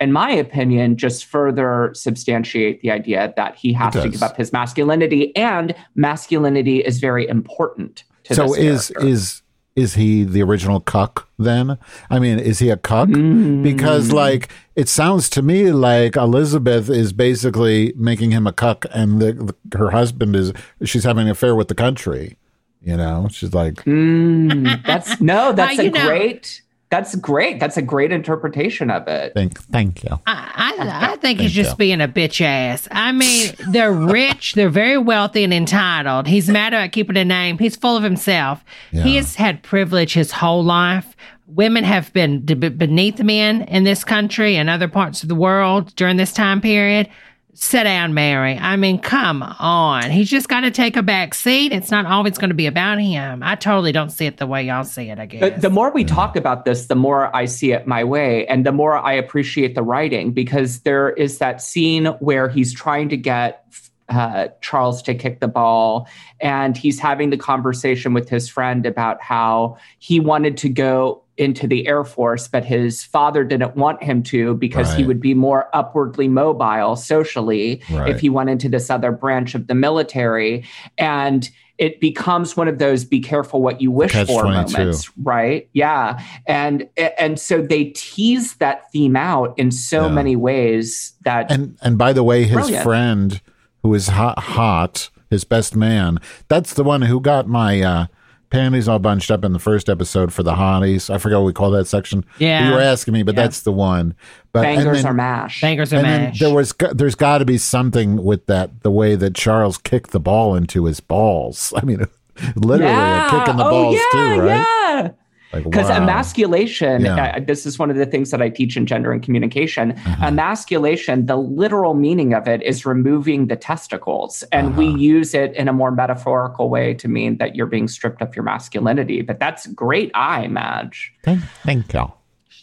[0.00, 4.52] in my opinion, just further substantiate the idea that he has to give up his
[4.52, 9.06] masculinity, and masculinity is very important so this is character.
[9.08, 9.42] is
[9.74, 11.78] is he the original cuck then
[12.10, 13.62] i mean is he a cuck Mm.
[13.62, 19.20] because like it sounds to me like elizabeth is basically making him a cuck and
[19.20, 20.52] the, the- her husband is
[20.84, 22.36] she's having an affair with the country
[22.82, 26.62] you know she's like Mm, that's no, that's Well, a know- great.
[26.92, 27.58] That's great.
[27.58, 29.32] That's a great interpretation of it.
[29.32, 31.76] thank thank you I, I, I think he's just you.
[31.76, 32.86] being a bitch ass.
[32.90, 36.26] I mean, they're rich, they're very wealthy and entitled.
[36.26, 37.56] He's mad about keeping a name.
[37.56, 38.62] He's full of himself.
[38.90, 41.16] He has had privilege his whole life.
[41.46, 45.34] Women have been d- b- beneath men in this country and other parts of the
[45.34, 47.08] world during this time period.
[47.54, 48.56] Sit down, Mary.
[48.56, 50.10] I mean, come on.
[50.10, 51.70] He's just got to take a back seat.
[51.70, 53.42] It's not always going to be about him.
[53.42, 55.40] I totally don't see it the way y'all see it, I guess.
[55.40, 58.64] But the more we talk about this, the more I see it my way, and
[58.64, 63.18] the more I appreciate the writing because there is that scene where he's trying to
[63.18, 63.66] get
[64.08, 66.08] uh, Charles to kick the ball,
[66.40, 71.66] and he's having the conversation with his friend about how he wanted to go into
[71.66, 75.68] the Air Force, but his father didn't want him to because he would be more
[75.74, 78.10] upwardly mobile socially Right.
[78.10, 80.64] if he went into this other branch of the military.
[80.98, 84.72] And it becomes one of those be careful what you wish Catch for 22.
[84.78, 86.86] moments right yeah and
[87.18, 90.12] and so they tease that theme out in so Yeah.
[90.12, 92.84] many ways that and and by the way his Brilliant.
[92.84, 93.40] friend
[93.82, 96.18] who is hot hot his best man
[96.48, 98.06] that's the one who got my uh
[98.52, 101.52] panties all bunched up in the first episode for the hotties i forgot what we
[101.54, 102.68] call that section Yeah.
[102.68, 103.42] you were asking me but Yeah.
[103.42, 104.14] that's the one
[104.52, 106.38] but and bangers then- are mash Bangers are and then mash.
[106.38, 110.20] there was there's got to be something with that the way that Charles kicked the
[110.20, 111.72] ball into his balls.
[111.76, 112.04] I mean,
[112.56, 114.66] literally a kick in the oh, balls yeah, too, right?
[114.98, 115.10] yeah
[115.52, 116.02] Like because wow.
[116.02, 117.34] emasculation Yeah.
[117.36, 120.26] uh, this is one of the things that i teach in gender and communication Uh-huh.
[120.28, 124.96] emasculation the literal meaning of it is removing the testicles and we Uh-huh.
[124.98, 128.44] use it in a more metaphorical way to mean that you're being stripped of your
[128.44, 132.12] masculinity but that's great eye madge Thank, thank you.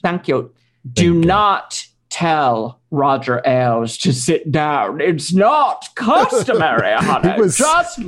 [0.01, 0.51] Thank you.
[0.93, 1.27] Do Thank you.
[1.27, 4.99] not tell Roger Ailes to sit down.
[5.01, 7.39] It's not customary, honey.
[7.39, 7.99] was- Just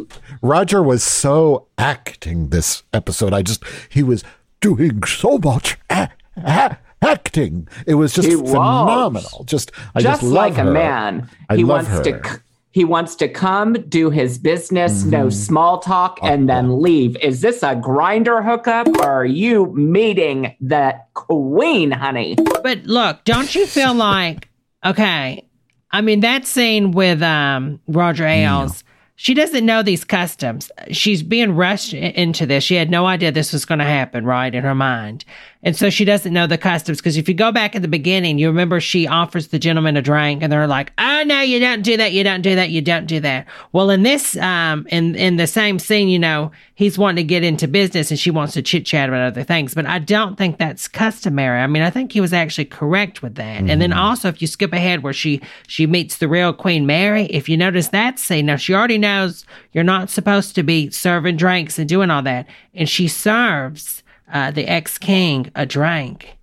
[0.42, 3.34] Roger was so acting this episode.
[3.34, 4.24] I just he was
[4.62, 7.68] doing so much a- a- acting.
[7.86, 8.52] It was just He was.
[8.52, 9.44] phenomenal.
[9.46, 11.28] Just I just, just, love like a man.
[11.50, 12.22] I he love wants her.
[12.22, 12.38] to c-
[12.74, 15.30] he wants to come, do his business, no mm-hmm.
[15.30, 17.18] small talk, and then leave.
[17.18, 22.38] Is this a Grindr hookup or are you meeting the queen, honey?
[22.64, 24.48] But look, don't you feel like
[24.86, 25.46] okay?
[25.92, 28.86] I mean that scene with um Roger Ailes.
[29.22, 30.72] She doesn't know these customs.
[30.90, 32.64] She's being rushed into this.
[32.64, 35.26] She had no idea this was going to happen, right, in her mind.
[35.64, 38.40] And so she doesn't know the customs because if you go back at the beginning,
[38.40, 41.84] you remember she offers the gentleman a drink and they're like, "Oh no, you don't
[41.84, 42.14] do that.
[42.14, 42.72] You don't do that.
[42.72, 46.52] You don't do that." Well, in this, um, in in the same scene, you know,
[46.74, 49.76] he's wanting to get into business and she wants to chit chat about other things.
[49.76, 51.62] But I don't think that's customary.
[51.62, 53.62] I mean, I think he was actually correct with that.
[53.62, 57.26] And then also, if you skip ahead where she she meets the real Queen Mary,
[57.26, 61.38] if you notice that scene, now she already knows you're not supposed to be serving
[61.38, 64.01] drinks and doing all that, and she serves
[64.32, 66.38] uh, the ex king a drink.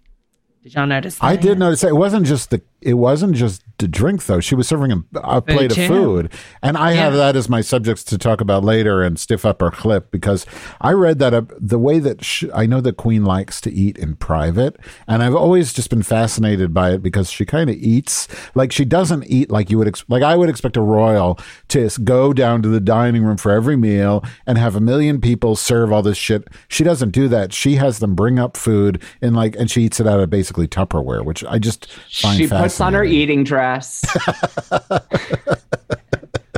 [0.62, 1.24] Did y'all notice that?
[1.24, 4.40] I did notice that it wasn't just the it wasn't just the drink though.
[4.40, 8.02] She was serving him a plate of food, and I have that as my subjects
[8.04, 10.46] to talk about later and stiff upper clip because
[10.80, 13.96] I read that uh, the way that sh- I know the Queen likes to eat
[13.98, 18.26] in private, and I've always just been fascinated by it because she kind of eats
[18.54, 21.38] like she doesn't eat like you would ex- like I would expect a royal
[21.68, 25.54] to go down to the dining room for every meal and have a million people
[25.56, 26.48] serve all this shit.
[26.68, 27.52] She doesn't do that.
[27.52, 30.66] She has them bring up food and like and she eats it out of basically
[30.66, 32.67] Tupperware, which I just find She fascinating.
[32.68, 34.04] Puts on her eating dress.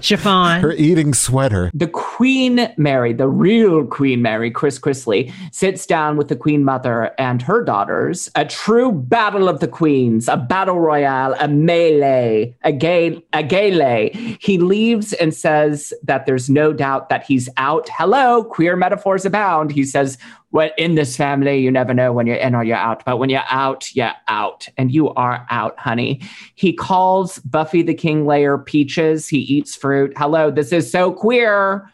[0.03, 0.63] Chiffon.
[0.63, 1.71] her eating sweater.
[1.75, 7.13] The Queen Mary, the real Queen Mary, Chris Chrisley, sits down with the Queen Mother
[7.19, 8.31] and her daughters.
[8.35, 14.11] A true battle of the queens, a battle royale, a melee, a gay, a gale.
[14.41, 17.89] He leaves and says that there's no doubt that he's out.
[17.93, 19.71] Hello, queer metaphors abound.
[19.71, 20.17] He says,
[20.53, 23.05] well, in this family, you never know when you're in or you're out.
[23.05, 24.69] But when you're out, you're out.
[24.77, 26.21] And you are out, honey.
[26.57, 29.29] He calls Buffy the King Layer peaches.
[29.29, 30.13] He eats fruit.
[30.17, 31.89] Hello, this is so queer.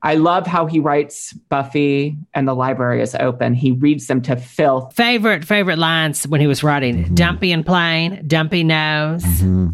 [0.00, 3.52] I love how he writes Buffy and the library is open.
[3.52, 4.94] He reads them to filth.
[4.94, 7.14] favorite favorite lines when he was writing Mm-hmm.
[7.16, 9.24] dumpy and plain dumpy nose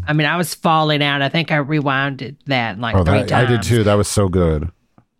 [0.07, 3.27] i mean i was falling out i think i rewinded that like Oh, three that,
[3.29, 3.83] times I did too.
[3.83, 4.71] That was so good.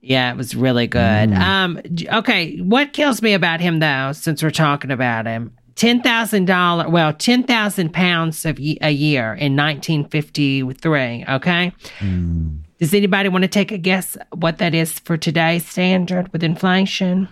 [0.05, 1.37] Yeah it was really good Mm.
[1.37, 1.79] um
[2.19, 7.89] okay what kills me about him though since we're talking about him $10,000 well 10,000
[7.93, 12.59] pounds of ye- a year in 1953 okay Mm.
[12.79, 17.27] does anybody want to take a guess what that is for today's standard with inflation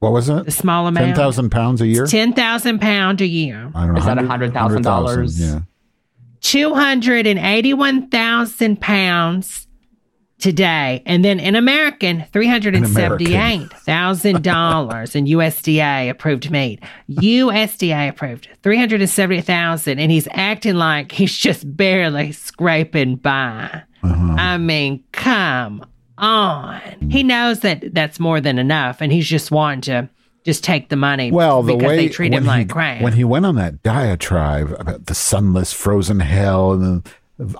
[0.00, 0.44] What was it?
[0.44, 1.06] The small amount.
[1.06, 2.06] Ten thousand pounds a year.
[2.06, 3.70] Ten thousand pound a year.
[3.74, 4.00] I don't know.
[4.00, 5.30] Is that $100,000, 100,000?
[5.38, 5.60] Yeah.
[6.40, 9.66] Two hundred and eighty-one thousand pounds
[10.44, 16.82] today, and then in American, three hundred and seventy-eight thousand dollars in USDA approved meat.
[17.10, 23.16] USDA approved three hundred and seventy thousand, and he's acting like he's just barely scraping
[23.16, 23.82] by.
[24.02, 24.34] Uh-huh.
[24.38, 25.82] I mean, come
[26.18, 26.78] on.
[27.10, 30.10] He knows that that's more than enough, and he's just wanting to
[30.44, 31.32] just take the money.
[31.32, 33.00] Well, the because way they treat him when like he, crap.
[33.00, 37.10] when he went on that diatribe about the sunless, frozen hell and the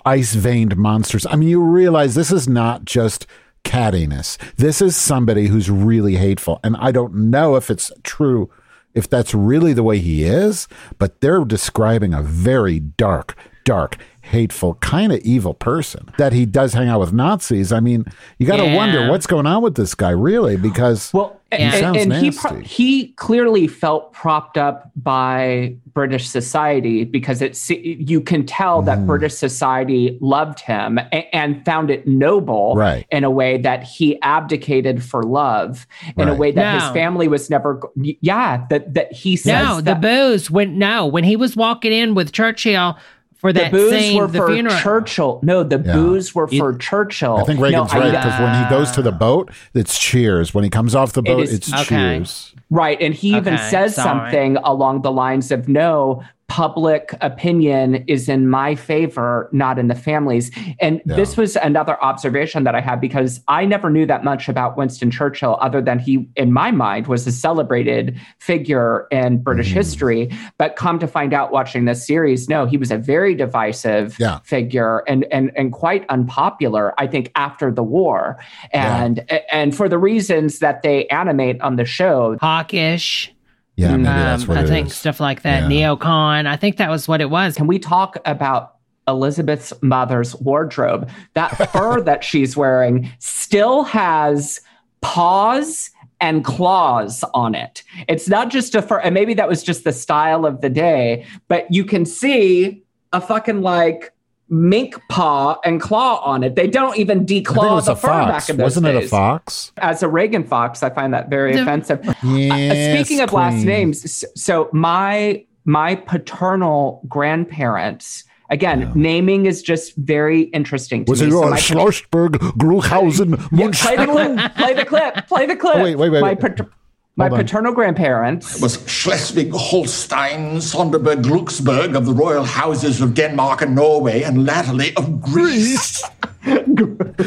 [0.04, 3.26] ice veined monsters, I mean, you realize this is not just
[3.64, 4.36] cattiness.
[4.56, 8.50] This is somebody who's really hateful, and I don't know if it's true,
[8.94, 13.96] if that's really the way he is, but they're describing a very dark, dark.
[14.30, 17.72] Hateful, kind of evil person that he does hang out with Nazis.
[17.72, 18.06] I mean,
[18.38, 18.74] you got to Yeah.
[18.76, 22.30] wonder what's going on with this guy, really, because Well, he and, sounds and he
[22.30, 28.86] pro- he clearly felt propped up by British society because it's you can tell Mm.
[28.86, 33.04] that British society loved him and, and found it noble Right.
[33.12, 37.50] in a way that he abdicated for love in a way that his family was
[37.50, 37.78] never
[38.20, 41.92] yeah that that he says No, the that booze when no when he was walking
[41.92, 42.96] in with Churchill
[43.44, 44.74] for the that booze scene, were the for funeral.
[44.78, 45.38] Churchill.
[45.42, 45.92] No, the Yeah.
[45.92, 47.36] booze were for Churchill.
[47.36, 50.54] I think Reagan's I- right because when he goes to the boat, it's cheers.
[50.54, 51.84] When he comes off the boat, is- it's Okay.
[51.84, 52.54] cheers.
[52.70, 52.96] Right.
[53.02, 54.08] And he even says sorry.
[54.30, 59.94] something along the lines of no, public opinion is in my favor, not in the
[59.94, 60.50] family's.
[60.80, 64.76] And this was another observation that I had because I never knew that much about
[64.76, 69.74] Winston Churchill, other than he, in my mind, was a celebrated figure in British Mm-hmm.
[69.76, 70.30] history.
[70.58, 74.40] But come to find out watching this series, no, he was a very divisive Yeah.
[74.40, 78.38] figure and, and, and quite unpopular, I think, after the war.
[78.72, 83.30] And, and for the reasons that they animate on the show, hawkish.
[83.76, 84.94] Yeah, maybe Um, that's what I it think is.
[84.96, 85.70] stuff like that.
[85.70, 85.88] Yeah.
[85.94, 86.46] Neocon.
[86.46, 87.56] I think that was what it was.
[87.56, 88.76] Can we talk about
[89.08, 91.10] Elizabeth's mother's wardrobe?
[91.34, 94.60] That fur that she's wearing still has
[95.00, 97.82] paws and claws on it.
[98.08, 101.26] It's not just a fur, and maybe that was just the style of the day,
[101.48, 102.82] but you can see
[103.12, 104.12] a fucking like
[104.48, 106.54] mink paw and claw on it.
[106.54, 108.30] They don't even I think it declaw the a fur fox.
[108.46, 109.72] back in those Wasn't it a fox?
[109.78, 112.06] As a Reagan fox, I find that very The- offensive.
[112.08, 120.42] Uh, speaking of last names, so my my paternal grandparents, again, naming is just very
[120.42, 121.28] interesting to Was me.
[121.28, 124.54] it So on my- Schlossberg, Gruchhausen, Yeah, play the clip.
[124.56, 125.26] Play the clip.
[125.26, 125.76] Play the clip.
[125.76, 126.40] Oh, wait, wait, wait, My wait.
[126.40, 126.68] pater-
[127.16, 127.44] My Hold on.
[127.46, 134.44] paternal grandparents was Schleswig-Holstein, Sonderburg, Glucksburg of the royal houses of Denmark and Norway, and
[134.44, 136.02] latterly of Greece.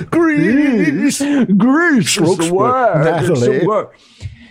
[0.09, 1.19] Greece.
[1.55, 3.23] Greece is the word.
[3.29, 3.87] It's the word.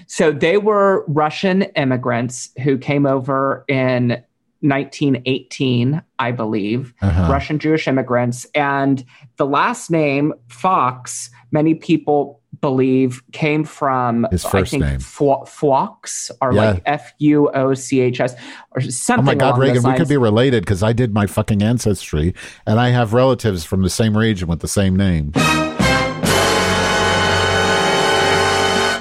[0.07, 4.23] So they were Russian immigrants who came over in
[4.61, 7.31] 1918, I believe, Uh-huh.
[7.31, 8.47] Russian Jewish immigrants.
[8.55, 9.05] And
[9.37, 15.01] the last name, Fox, many people believe came from His I first think, name.
[15.01, 16.71] Fo- Fox or Yeah.
[16.73, 18.35] like F U O C H S
[18.75, 19.27] or something.
[19.27, 19.45] Like that.
[19.45, 22.35] Oh my God, Reagan, we could be related because I did my fucking ancestry
[22.67, 25.33] and I have relatives from the same region with the same name.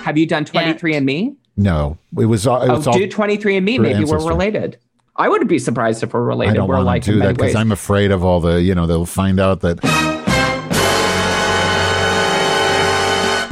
[0.04, 1.36] Have you done 23andMe?
[1.58, 2.62] No, it was all.
[2.62, 3.42] It Oh, all do 23andMe.
[3.42, 4.78] through Maybe we're related.
[5.16, 6.52] I wouldn't be surprised if we're related.
[6.52, 7.56] I don't we're want like to do that because.
[7.56, 9.80] I'm afraid of all the, you know, they'll find out that.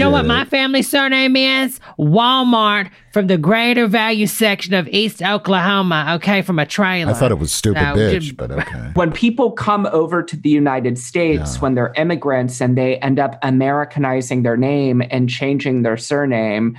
[0.04, 1.80] Know what my family surname is?
[1.99, 6.14] Walmart from the greater value section of East Oklahoma.
[6.16, 7.12] Okay, from a trailer.
[7.12, 8.91] I thought it was stupid So, bitch, just- but okay.
[8.93, 13.38] when people come over to the United States when they're immigrants and they end up
[13.43, 16.78] Americanizing their name and changing their surname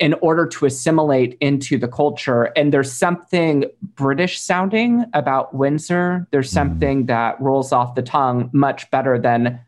[0.00, 2.44] in order to assimilate into the culture.
[2.56, 6.26] And there's something British sounding about Windsor.
[6.32, 6.54] There's Mm-hmm.
[6.54, 9.60] something that rolls off the tongue much better than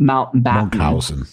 [0.00, 0.70] Mountbatten.
[0.70, 1.32] Monkhausen.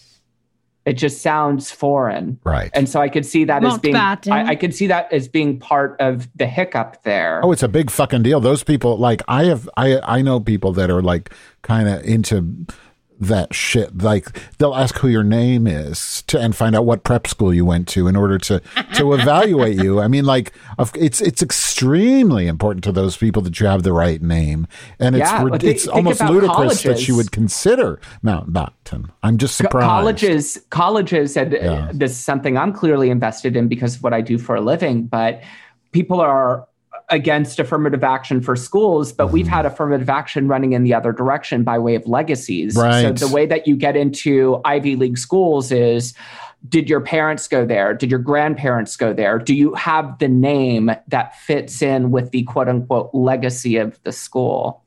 [0.85, 2.39] It just sounds foreign.
[2.43, 2.69] Right.
[2.73, 5.57] And so I could see that as being I, I could see that as being
[5.59, 7.39] part of the hiccup there.
[7.43, 8.41] Oh, it's a big fucking deal.
[8.41, 12.65] Those people, like, I have, I, I know people that are like kind of into
[13.27, 14.01] that shit.
[14.01, 17.65] Like, they'll ask who your name is to and find out what prep school you
[17.65, 18.61] went to in order to
[18.95, 19.99] to evaluate you.
[19.99, 20.53] I mean, like,
[20.95, 24.67] it's it's extremely important to those people that you have the right name,
[24.99, 29.09] and it's Yeah, rid- it's think almost ludicrous that you would consider Mountbatten.
[29.23, 29.85] I'm just surprised.
[29.85, 31.91] colleges colleges and Yeah.
[31.93, 35.05] this is something i'm clearly invested in because of what i do for a living
[35.05, 35.41] but
[35.91, 36.67] people are
[37.09, 39.53] against affirmative action for schools but we've Mm-hmm.
[39.55, 43.01] had affirmative action running in the other direction by way of legacies Right.
[43.17, 46.13] so the way that you get into ivy league schools is
[46.69, 50.91] did your parents go there did your grandparents go there do you have the name
[51.09, 54.79] that fits in with the quote unquote legacy of the school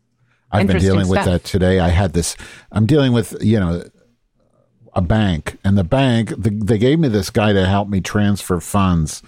[0.52, 1.80] I've been dealing with that today.
[1.80, 2.36] I had this.
[2.72, 3.82] I'm dealing with you know
[4.94, 8.60] a bank, and the bank the, they gave me this guy to help me transfer
[8.60, 9.22] funds,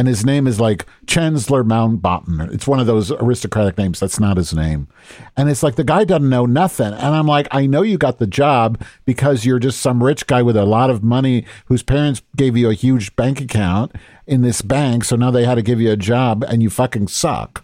[0.00, 2.50] and his name is like Chancellor Mountbatten.
[2.54, 4.00] It's one of those aristocratic names.
[4.00, 4.88] That's not his name,
[5.36, 6.94] and it's like the guy doesn't know nothing.
[6.94, 10.40] And I'm like, I know you got the job because you're just some rich guy
[10.40, 13.94] with a lot of money whose parents gave you a huge bank account
[14.26, 17.08] in this bank, so now they had to give you a job, and you fucking
[17.08, 17.62] suck.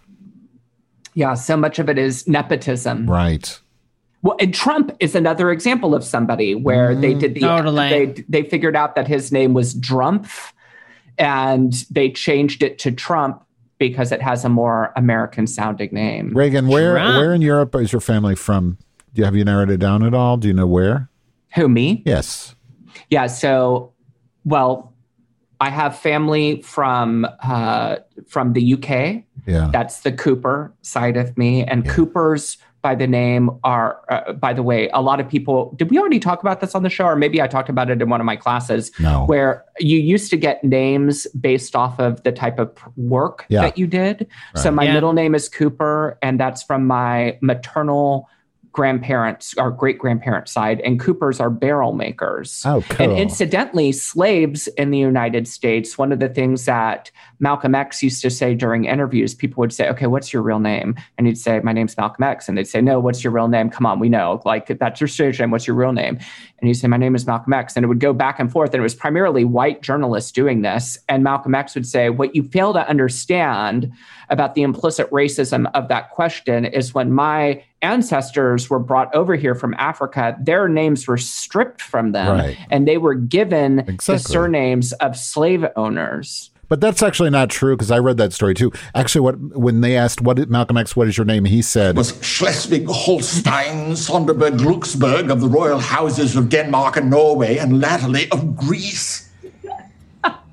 [1.15, 3.59] yeah so much of it is nepotism Right.
[4.21, 7.19] Well, and Trump is another example of somebody where they mm-hmm.
[7.19, 7.89] did the Totally.
[7.89, 10.51] they they figured out that his name was Drumpf,
[11.17, 13.43] and they changed it to Trump
[13.77, 16.31] because it has a more American sounding name.
[16.35, 17.17] Reagan, where Trump.
[17.17, 18.77] where in Europe is your family from?
[19.13, 20.37] Do you have you narrowed it down at all?
[20.37, 21.09] Do you know where?
[21.55, 22.03] Who me?
[22.05, 22.55] Yes.
[23.09, 23.27] Yeah.
[23.27, 23.93] So,
[24.45, 24.93] well,
[25.59, 27.97] I have family from uh,
[28.27, 29.23] from the UK.
[29.45, 29.69] Yeah.
[29.71, 32.57] That's the Cooper side of me, and Coopers
[32.87, 33.99] by the name are.
[34.07, 35.75] Uh, by the way, a lot of people.
[35.75, 38.01] Did we already talk about this on the show, or maybe I talked about it
[38.01, 38.91] in one of my classes?
[38.97, 39.25] No.
[39.25, 43.59] Where you used to get names based off of the type of work Yeah.
[43.63, 44.25] that you did.
[44.55, 44.93] So my Yeah.
[44.93, 48.29] middle name is Cooper, and that's from my maternal
[48.77, 52.61] grandparents or great grandparents side and coopers are barrel makers.
[52.63, 53.09] Oh, cool.
[53.09, 57.09] and incidentally slaves in the united states one of the things that
[57.39, 60.95] malcolm x used to say during interviews people would say okay what's your real name?
[61.17, 62.47] And he'd say my name's malcolm x.
[62.47, 63.71] And they'd say no what's your real name?
[63.71, 64.41] Come on we know.
[64.45, 66.19] Like that's your stage name what's your real name?
[66.59, 67.75] And he'd say my name is malcolm x.
[67.75, 70.99] And it would go back and forth and it was primarily white journalists doing this.
[71.09, 73.91] And malcolm x would say what you fail to understand
[74.29, 79.55] about the implicit racism of that question is when my ancestors were brought over here
[79.55, 82.57] from Africa, their names were stripped from them Right.
[82.69, 86.49] and they were given the surnames of slave owners.
[86.69, 88.73] But that's actually not true because I read that story too.
[88.93, 91.45] Actually, what when they asked what Malcolm X, what is your name?
[91.45, 97.79] He said, was Schleswig-Holstein, Sonderburg, Glucksburg of the royal houses of Denmark and Norway, and
[97.79, 99.29] latterly of Greece.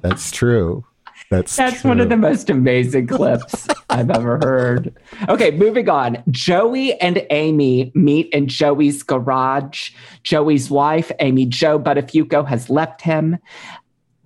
[0.02, 0.84] "That's true.
[1.30, 1.88] That's That's true.
[1.90, 4.94] one of the most amazing clips I've ever heard.
[5.28, 6.22] Okay, moving on.
[6.30, 9.90] Joey and Amy meet in Joey's garage.
[10.22, 13.38] Joey's wife, Amy Joe Buttafuoco, has left him.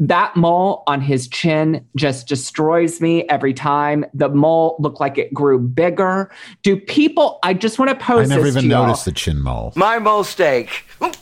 [0.00, 4.04] That mole on his chin just destroys me every time.
[4.14, 6.30] The mole looked like it grew bigger.
[6.62, 7.38] Do people?
[7.42, 8.86] I just want to post- I never this even to y'all.
[8.86, 9.72] noticed the chin mole.
[9.74, 10.84] My mole steak.
[10.98, 11.16] What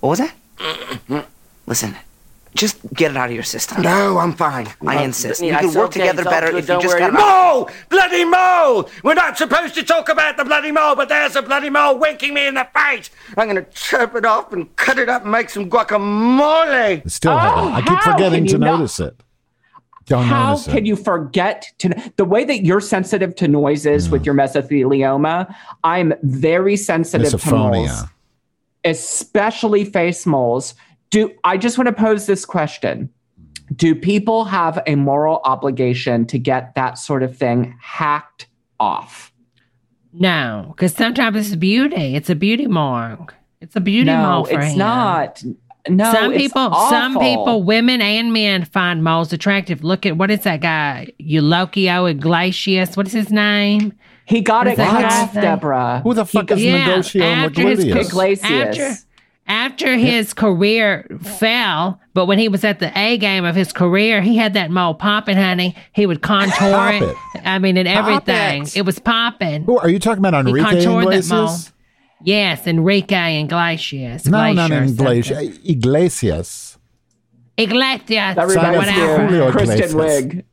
[0.00, 0.34] was that?
[1.66, 1.96] Listen,
[2.54, 3.80] Just get it out of your system.
[3.82, 4.66] No, I'm fine.
[4.84, 5.40] I Uh, insist.
[5.40, 7.10] yeah, We could it's work okay, together better good, if you don't just worry.
[7.10, 7.70] got Mole!
[7.88, 8.88] Bloody mole!
[9.04, 12.34] We're not supposed to talk about the bloody mole, but there's a bloody mole winking
[12.34, 13.08] me in the face.
[13.36, 17.06] I'm gonna chop it off and cut it up and make some guacamole.
[17.06, 17.72] It still Oh, haven't.
[17.72, 19.14] I keep forgetting to you not- notice it.
[20.06, 20.86] Don't How can it.
[20.86, 25.54] you forget to the way that you're sensitive to noises with your mesothelioma?
[25.84, 28.04] I'm very sensitive to moles,
[28.84, 30.74] especially face moles.
[31.10, 33.10] Do I just want to pose this question?
[33.74, 38.46] Do people have a moral obligation to get that sort of thing hacked
[38.78, 39.32] off?
[40.12, 42.16] No, because sometimes it's beauty.
[42.16, 43.34] It's a beauty mark.
[43.60, 44.78] It's a beauty no, mark for it's him.
[44.78, 45.42] not.
[45.88, 49.82] No, some it's people, some people, women and men find moles attractive.
[49.82, 51.08] Look at what is that guy?
[51.20, 52.96] Eulogio Iglesias.
[52.96, 53.92] What is his name?
[54.26, 55.44] He got What it is that cut guy's off, name?
[55.44, 56.00] Deborah.
[56.04, 58.08] Who the fuck is Yeah, Negocio after his Iglesias?
[58.08, 58.44] Iglesias.
[58.80, 59.06] After,
[59.50, 64.22] after his career fell, but when he was at the A game of his career,
[64.22, 65.74] he had that mole popping, honey.
[65.92, 67.02] He would contour it.
[67.02, 67.16] it.
[67.44, 67.98] I mean, and Pop
[68.28, 68.62] everything.
[68.62, 68.76] it.
[68.76, 69.64] It was popping.
[69.64, 70.34] Who are you talking about?
[70.46, 71.44] He Enrique contoured that mole.
[71.44, 71.72] Iglesias?
[72.22, 74.26] Yes, Enrique Iglesias.
[74.26, 75.26] No, not Glacier or Iglesias.
[75.38, 75.70] something.
[75.70, 76.78] Iglesias.
[77.56, 78.36] Iglesias.
[78.38, 79.26] Everybody whatever.
[79.26, 80.44] Julio Kristen Iglesias.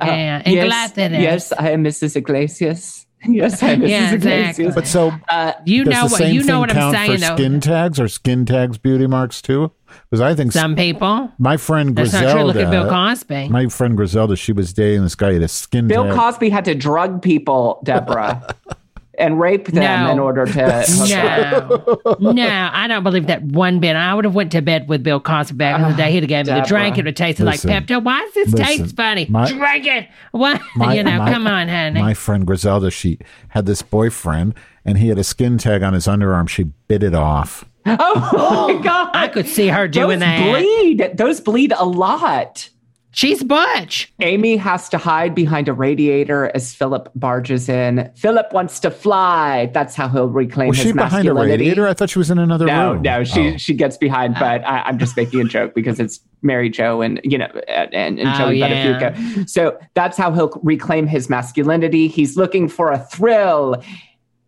[0.00, 0.64] Uh, Yeah, yes,
[0.96, 1.22] Iglesias.
[1.22, 2.16] yes, I am Mrs.
[2.16, 3.03] Iglesias.
[3.28, 4.70] Yes, I am Yeah, exactly.
[4.70, 7.18] But so Uh, You does know the what same you know what I'm saying for
[7.26, 7.36] though.
[7.36, 9.72] skin tags or skin tags beauty marks too?
[10.10, 11.30] Because I think Some people.
[11.38, 12.26] my friend That's Griselda.
[12.26, 12.44] not true.
[12.44, 13.48] Look at Bill Cosby.
[13.48, 15.28] My friend Griselda, she was dating this guy.
[15.28, 16.14] He had a skin Bill tag.
[16.16, 18.42] Cosby had to drug people, Deborah,
[19.18, 20.10] and rape them No.
[20.12, 20.84] in order to.
[22.20, 23.96] No, no, I don't believe that one bit.
[23.96, 26.04] I would have went to bed with Bill Cosby back in the day.
[26.08, 26.98] Ah, He'd have gave me the drink.
[26.98, 27.70] It would taste Listen.
[27.70, 28.02] like Pepto.
[28.02, 28.66] Why does this Listen.
[28.84, 29.26] taste funny?
[29.28, 30.08] My- Drink it.
[30.32, 30.60] What?
[30.76, 32.00] My- you know, my- come on, honey.
[32.00, 34.54] My friend Griselda, she had this boyfriend,
[34.84, 36.48] and he had a skin tag on his underarm.
[36.48, 37.64] She bit it off.
[37.86, 39.10] Oh my God!
[39.14, 40.50] I could see her doing Those that.
[40.50, 41.10] bleed.
[41.16, 42.68] Those bleed a lot.
[43.14, 44.12] She's butch.
[44.20, 48.10] Amy has to hide behind a radiator as Philip barges in.
[48.16, 49.66] Philip wants to fly.
[49.72, 50.78] That's how he'll reclaim his radiator.
[50.78, 51.64] Was his she behind a masculinity.
[51.64, 51.88] radiator?
[51.88, 53.02] I thought she was in another No, room.
[53.02, 53.56] no, she Oh.
[53.56, 54.40] she gets behind, oh.
[54.40, 57.94] but I, I'm just making a joke because it's Mary Jo and you know and,
[57.94, 59.12] and, and Oh, Joey yeah.
[59.14, 59.48] Buttafuoco.
[59.48, 62.08] So that's how he'll reclaim his masculinity.
[62.08, 63.82] He's looking for a thrill.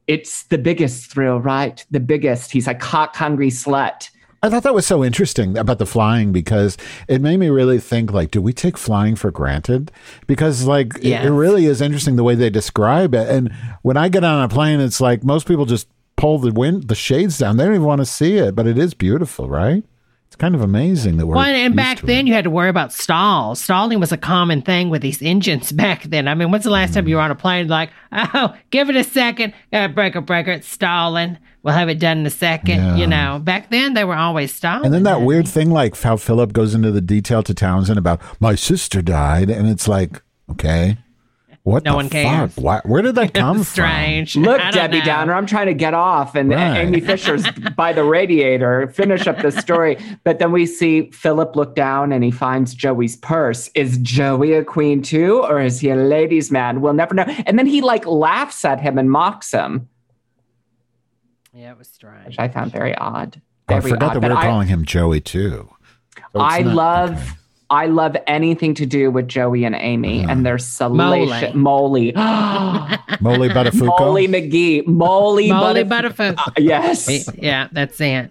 [0.06, 1.84] It's the biggest thrill, right?
[1.90, 2.52] The biggest.
[2.52, 4.10] He's a cock hungry slut.
[4.46, 6.76] I thought that was so interesting about the flying because
[7.08, 9.90] it made me really think like, do we take flying for granted?
[10.26, 13.28] Because like it- it, really is interesting the way they describe it.
[13.28, 16.88] And when I get on a plane, it's like most people just pull the wind
[16.88, 17.56] the shades down.
[17.56, 19.84] They don't even want to see it, but it is beautiful, right?
[20.36, 22.68] It's kind of amazing that we're Well, and back to then you had to worry
[22.68, 23.58] about stalls.
[23.58, 26.28] Stalling was a common thing with these engines back then.
[26.28, 28.96] I mean, when's the last time you were on a plane like, oh, give it
[28.96, 31.38] a second, gotta break a breaker, breaker, it's stalling.
[31.62, 32.76] We'll have it done in a second.
[32.76, 32.96] Yeah.
[32.96, 34.84] You know, back then they were always stalling.
[34.84, 38.20] And then that weird thing, like how Philip goes into the detail to Townsend about
[38.38, 40.20] my sister died, and it's like,
[40.50, 40.98] okay,
[41.66, 42.54] what No the one cares.
[42.54, 42.62] fuck?
[42.64, 43.64] Why, where did that come from?
[43.64, 44.36] Strange.
[44.48, 45.04] Look, Debbie know.
[45.04, 46.78] Downer, I'm trying to get off, and Right.
[46.78, 47.44] Amy Fisher's
[47.76, 48.88] by the radiator.
[48.94, 53.16] Finish up the story, but then we see Philip look down and he finds Joey's
[53.16, 53.68] purse.
[53.74, 56.80] Is Joey a queen too, or is he a ladies' man?
[56.80, 57.24] We'll never know.
[57.46, 59.88] And then he like laughs at him and mocks him,
[61.52, 62.26] Yeah, it was strange.
[62.26, 63.40] which I found very odd.
[63.68, 64.14] Oh, I Very forgot odd.
[64.22, 65.68] that we we're I- calling him Joey too.
[66.32, 67.12] So I not- love.
[67.12, 67.30] okay.
[67.68, 72.12] I love anything to do with Joey and Amy and their salacious Molly.
[73.20, 73.86] Molly Buttafuoco.
[73.98, 74.86] Molly McGee.
[74.86, 76.52] Molly, Molly Butterf- Butterfuck.
[76.58, 77.28] yes.
[77.36, 78.30] Yeah, that's it.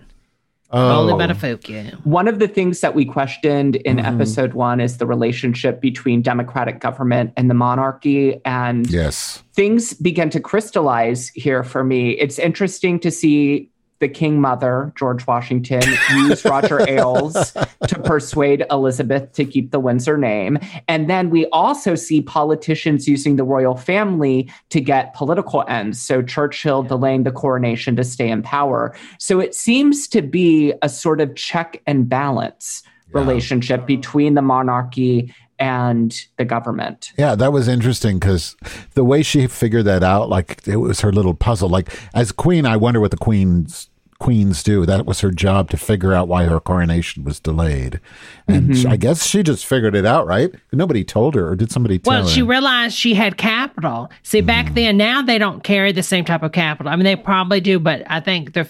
[0.72, 1.06] Oh.
[1.06, 2.06] Molly Butterfuck.
[2.06, 4.16] One of the things that we questioned in Mm-hmm.
[4.16, 8.42] episode one is the relationship between democratic government and the monarchy.
[8.46, 9.44] And Yes.
[9.54, 12.12] things begin to crystallize here for me.
[12.12, 13.70] It's interesting to see
[14.00, 15.82] the King Mother, George Washington,
[16.14, 17.54] used Roger Ailes
[17.88, 20.60] to persuade Elizabeth to keep the Windsor name.
[20.88, 26.02] And then we also see politicians using the royal family to get political ends.
[26.02, 28.96] So Churchill delaying the coronation to stay in power.
[29.20, 32.84] So it seems to be a sort of check and balance
[33.14, 37.12] relationship between the monarchy and the government.
[37.18, 38.56] Yeah, that was interesting because
[38.94, 41.70] the way she figured that out, like it was her little puzzle.
[41.70, 44.86] Like as queen, I wonder what the queens queens do.
[44.86, 48.00] That was her job to figure out why her coronation was delayed,
[48.48, 48.90] and Mhm.
[48.90, 50.52] I guess she just figured it out, right?
[50.72, 52.30] Nobody told her, or did somebody tell Well, her?
[52.30, 54.10] she realized she had capital.
[54.24, 56.92] See, back then, now they don't carry the same type of capital.
[56.94, 58.68] I mean, they probably do, but I think the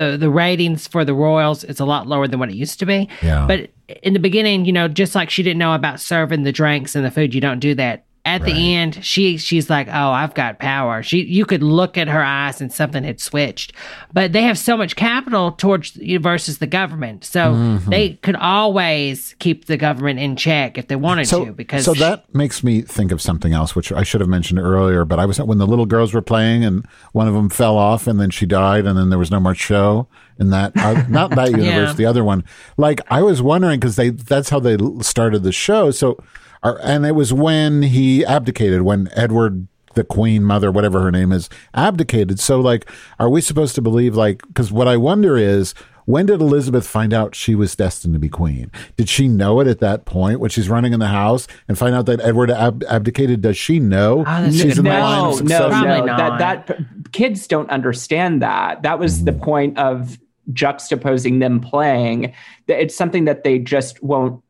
[0.00, 2.86] the the ratings for the Royals is a lot lower than what it used to
[2.86, 3.08] be.
[3.22, 3.46] Yeah.
[3.46, 3.70] But
[4.02, 7.04] in the beginning, you know, just like she didn't know about serving the drinks and
[7.04, 10.58] the food, you don't do that At the end, she she's like, "Oh, I've got
[10.58, 13.72] power." She you could look at her eyes and something had switched.
[14.12, 17.84] But they have so much capital towards versus the government, so Mhm.
[17.86, 21.52] they could always keep the government in check if they wanted so, to.
[21.52, 25.04] Because so that makes me think of something else, which I should have mentioned earlier.
[25.06, 28.06] But I was when the little girls were playing, and one of them fell off,
[28.06, 30.08] and then she died, and then there was no more show.
[30.38, 31.92] In that, uh, not that universe, Yeah.
[31.94, 32.44] the other one.
[32.76, 35.90] Like I was wondering because they that's how they started the show.
[35.90, 36.18] So,
[36.62, 39.66] and it was when he abdicated, when Edward.
[39.94, 42.38] The queen mother, whatever her name is, abdicated.
[42.38, 42.88] So, like,
[43.18, 47.12] are we supposed to believe, like, because what I wonder is, when did Elizabeth find
[47.12, 48.70] out she was destined to be queen?
[48.96, 51.92] Did she know it at that point when she's running in the house and find
[51.92, 53.40] out that Edward ab- abdicated?
[53.40, 56.06] Does she know ah, she's in the line no, of no, succession?
[56.06, 56.16] no.
[56.16, 56.78] That that
[57.10, 58.82] kids don't understand that.
[58.82, 59.42] That was the mm-hmm.
[59.42, 60.20] point of
[60.52, 62.32] juxtaposing them playing.
[62.68, 64.40] That It's something that they just won't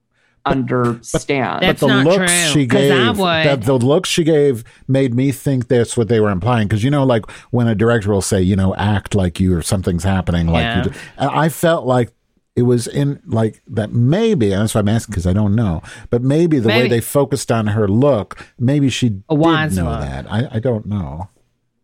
[0.47, 1.61] understand.
[1.62, 6.09] but the looks she gave, that the looks she gave made me think that's what
[6.09, 6.68] they were implying.
[6.68, 9.62] Because you know, like when a director will say, you know, act like you or
[9.62, 10.84] something's happening, like Yeah.
[10.84, 10.91] you.
[10.91, 10.99] Do.
[11.18, 12.11] And I felt like
[12.57, 15.82] it was in like that maybe, and that's why I'm asking because I don't know,
[16.11, 20.01] but maybe the way they focused on her look, maybe she did know look.
[20.01, 20.30] that.
[20.30, 21.28] I, I don't know.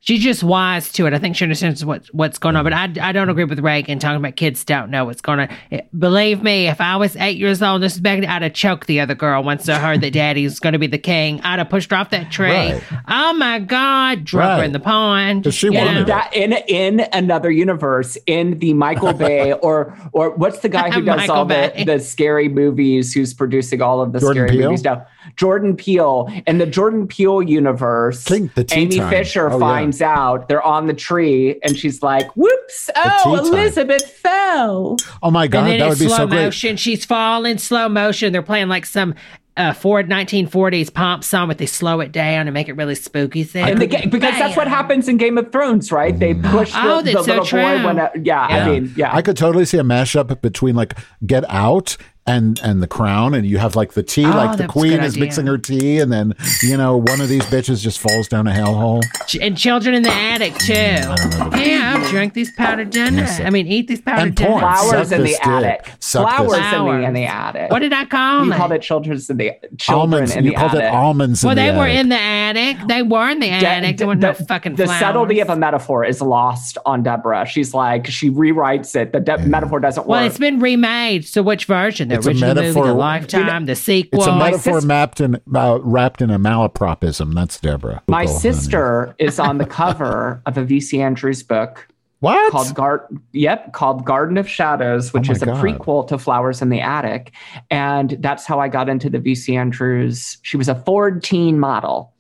[0.06, 1.14] She's just wise to it.
[1.14, 2.62] I think she understands what what's going on.
[2.62, 5.48] But I, I don't agree with Reagan talking about kids don't know what's going on.
[5.70, 8.86] It- believe me, if I was eight years old, this is back, I'd have choked
[8.86, 11.40] the other girl once I heard that Daddy's going to be the king.
[11.42, 12.46] I'd have pushed her off that tree.
[12.50, 12.82] Right.
[13.08, 15.42] Oh my God, drop her in the pond.
[15.42, 16.00] Does she You know?
[16.02, 20.88] in that in in another universe in the Michael Bay or or what's the guy
[20.92, 21.72] who does all Bay.
[21.78, 24.68] the, the scary movies who's producing all of the Jordan scary Peele?
[24.70, 25.04] movies now
[25.34, 29.10] Jordan Peele in the Jordan Peele universe the Amy time.
[29.10, 29.58] Fisher Oh, yeah.
[29.98, 33.44] Finds out they're on the tree and she's like whoops tea oh time.
[33.54, 36.44] Elizabeth fell Oh my god, and then that in would be slow so great.
[36.44, 38.32] motion, she's falling slow motion.
[38.32, 39.14] They're playing like some
[39.56, 43.42] uh, Ford 1940s pomp song, but they slow it down and make it really spooky.
[43.42, 43.66] Thing.
[43.68, 46.78] in the ga- because that's what happens in Game of Thrones right they push the,
[46.82, 47.62] Oh, the so little true.
[47.62, 50.94] boy when uh, yeah, I mean yeah I could totally see a mashup between like
[51.24, 51.96] Get Out
[52.26, 55.14] and and The Crown, and you have like the tea, Oh, like the queen is
[55.14, 55.24] idea.
[55.24, 58.50] mixing her tea, and then you know one of these bitches just falls down a
[58.52, 59.02] hellhole.
[59.26, 61.60] Ch- and children in the attic mm, too.
[61.60, 63.40] Yeah, I've drank these powdered donuts.
[63.40, 64.60] I mean, eat these powdered And donuts.
[64.90, 67.04] flowers in the attic flowers in the, Flowers.
[67.06, 68.58] in the attic What did I call you them?
[68.58, 70.36] called it children's in the children Almonds.
[70.36, 70.84] in You the called attic.
[70.84, 71.44] it almonds.
[71.44, 72.00] well, in they the were attic.
[72.00, 72.76] in the attic.
[72.88, 73.96] They were in the attic.
[73.98, 75.00] There were no fucking the flowers.
[75.00, 77.46] subtlety of a metaphor is lost on Deborah.
[77.46, 79.12] She's like she rewrites it.
[79.12, 80.30] The de- metaphor doesn't work Well, work.
[80.30, 81.24] it's been remade.
[81.26, 82.10] So which version?
[82.16, 82.86] The It's a original movie, metaphor.
[82.86, 84.20] the Lifetime, the sequel.
[84.20, 87.34] It's a metaphor sis- mapped in, uh, wrapped in a malapropism.
[87.34, 88.02] That's Deborah.
[88.08, 91.88] My Google, sister is on the cover of a VC Andrews book.
[92.20, 92.50] What?
[92.50, 95.62] Called Gar- Yep, called Garden of Shadows, which Oh is a God.
[95.62, 97.32] prequel to Flowers in the Attic,
[97.70, 100.38] and that's how I got into the VC Andrews.
[100.42, 102.12] She was a Ford teen model.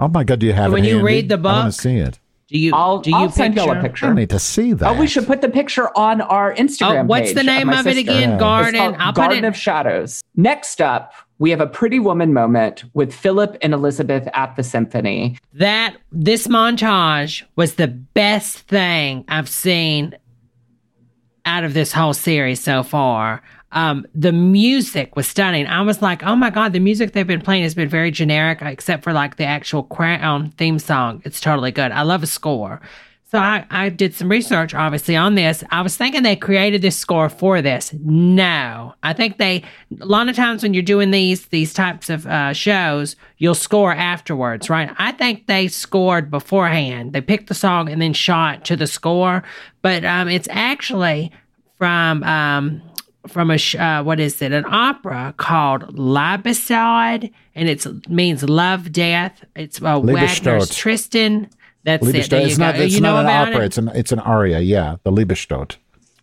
[0.00, 0.74] Oh my god, do you have it?
[0.74, 0.88] When it?
[0.88, 2.18] you read the book, I want book, to see it.
[2.48, 2.72] Do you?
[2.74, 4.06] I'll, do you I'll send you a picture- picture.
[4.06, 4.88] I need to see that.
[4.96, 7.02] Oh, we should put the picture on our Instagram.
[7.02, 8.30] Oh, what's the name my of it again?
[8.32, 8.38] Yeah.
[8.38, 8.74] Garden.
[8.76, 9.48] It's I'll put Garden it.
[9.48, 10.22] of Shadows.
[10.36, 15.38] Next up, we have a pretty woman moment with Philip and Elizabeth at the symphony.
[15.54, 20.14] that this montage was the best thing I've seen
[21.44, 23.42] out of this whole series so far.
[23.76, 25.66] Um, the music was stunning.
[25.66, 28.62] I was like, oh my God, the music they've been playing has been very generic,
[28.62, 31.20] except for like the actual crown theme song.
[31.26, 31.92] It's totally good.
[31.92, 32.80] I love a score.
[33.28, 35.62] So I, I did some research, obviously, on this.
[35.70, 37.92] I was thinking they created this score for this.
[37.92, 39.62] No, I think they.
[40.00, 43.92] A lot of times when you're doing these these types of uh, shows, you'll score
[43.92, 44.90] afterwards, right?
[44.96, 47.12] I think they scored beforehand.
[47.12, 49.42] They picked the song and then shot to the score,
[49.82, 51.30] but um, it's actually
[51.76, 52.80] from um,
[53.28, 54.52] from a sh- uh, what is it?
[54.52, 59.44] An opera called Libicide, and it means love, death.
[59.54, 61.48] It's uh, Wagner's Tristan.
[61.84, 62.14] That's it.
[62.14, 62.28] Liebestod.
[62.30, 62.64] There you It's go.
[62.64, 62.78] not.
[62.80, 63.62] It's you know an opera.
[63.62, 63.66] it?
[63.66, 63.88] It's an.
[63.94, 64.58] It's an aria.
[64.60, 65.76] Yeah, the Liebestod.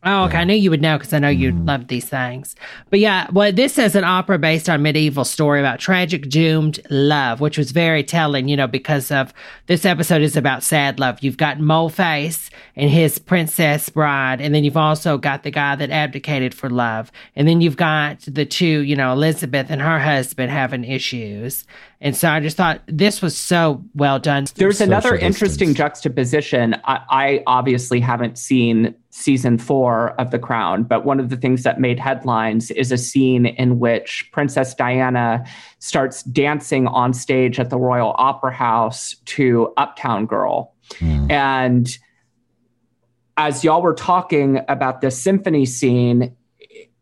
[0.06, 0.40] Oh, okay.
[0.40, 1.66] I knew you would know because I know you Mm.
[1.66, 2.56] love these things.
[2.90, 7.40] But yeah, well, this is an opera based on medieval story about tragic doomed love,
[7.40, 9.34] which was very telling, you know, because of
[9.68, 11.20] this episode is about sad love.
[11.22, 15.90] You've got Moleface and his princess bride, and then you've also got the guy that
[15.90, 20.52] abdicated for love, and then you've got the two, you know, Elizabeth and her husband
[20.52, 21.64] having issues.
[22.04, 24.46] And so I just thought this was so well done.
[24.56, 26.76] There's another interesting juxtaposition.
[26.84, 31.64] I, I obviously haven't seen season four of The Crown, but one of the things
[31.64, 35.46] that made headlines is a scene in which Princess Diana
[35.80, 40.74] starts dancing on stage at the Royal Opera House to Uptown Girl.
[41.00, 41.32] Hmm.
[41.32, 41.98] And
[43.38, 46.36] as y'all were talking about the symphony scene,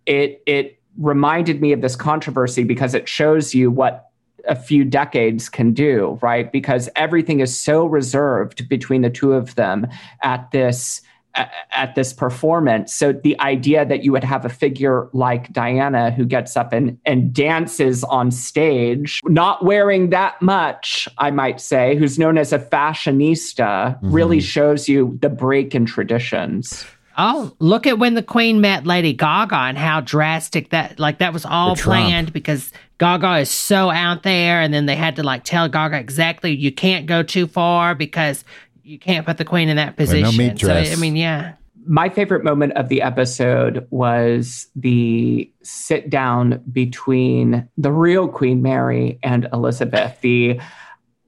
[0.06, 4.11] it it reminded me of this controversy because it shows you what
[4.48, 6.52] a few decades can do, right?
[6.52, 9.88] Because everything is so reserved between the two of them
[10.24, 11.02] at this
[11.36, 12.94] at this performance.
[12.94, 16.98] So the idea that you would have a figure like Diana who gets up and,
[17.06, 22.60] and dances on stage, not wearing that much, I might say, who's known as a
[22.60, 23.56] fashionista,
[23.96, 24.12] mm-hmm.
[24.12, 26.86] really shows you the break in traditions.
[27.18, 31.34] Oh, look at when the Queen met Lady Gaga and how drastic that like that
[31.34, 32.72] was all planned because
[33.02, 36.72] Gaga is so out there and then they had to like tell Gaga exactly you
[36.72, 38.46] can't go too far because
[38.84, 40.38] you can't put the queen in that position.
[40.38, 41.54] No so I mean, yeah.
[41.88, 49.18] My favorite moment of the episode was the sit down between the real Queen Mary
[49.24, 50.22] and Elizabeth.
[50.22, 50.62] The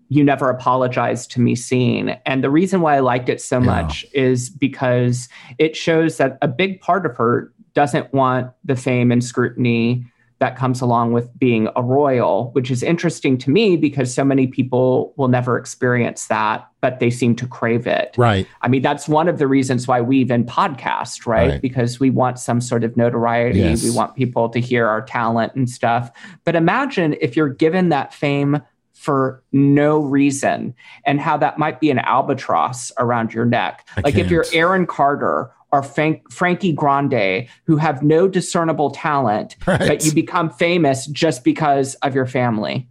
[0.10, 2.16] you never apologized to me scene.
[2.28, 3.66] And the reason why I liked it so yeah.
[3.66, 9.12] much is because it shows that a big part of her doesn't want the fame
[9.12, 10.06] and scrutiny
[10.44, 14.46] that comes along with being a royal, which is interesting to me because so many
[14.46, 18.14] people will never experience that, but they seem to crave it.
[18.18, 18.46] Right.
[18.62, 21.52] I mean, that's one of the reasons why we even podcast, right?
[21.52, 21.62] right.
[21.62, 23.60] Because we want some sort of notoriety.
[23.60, 23.86] Yes.
[23.86, 26.12] We want people to hear our talent and stuff.
[26.44, 30.76] But imagine if you're given that fame for no reason
[31.06, 33.88] and how that might be an albatross around your neck.
[33.96, 34.26] I like can't.
[34.26, 39.80] if you're Aaron Carter or Frank, Frankie Grande who have no discernible talent, right.
[39.80, 42.88] but you become famous just because of your family.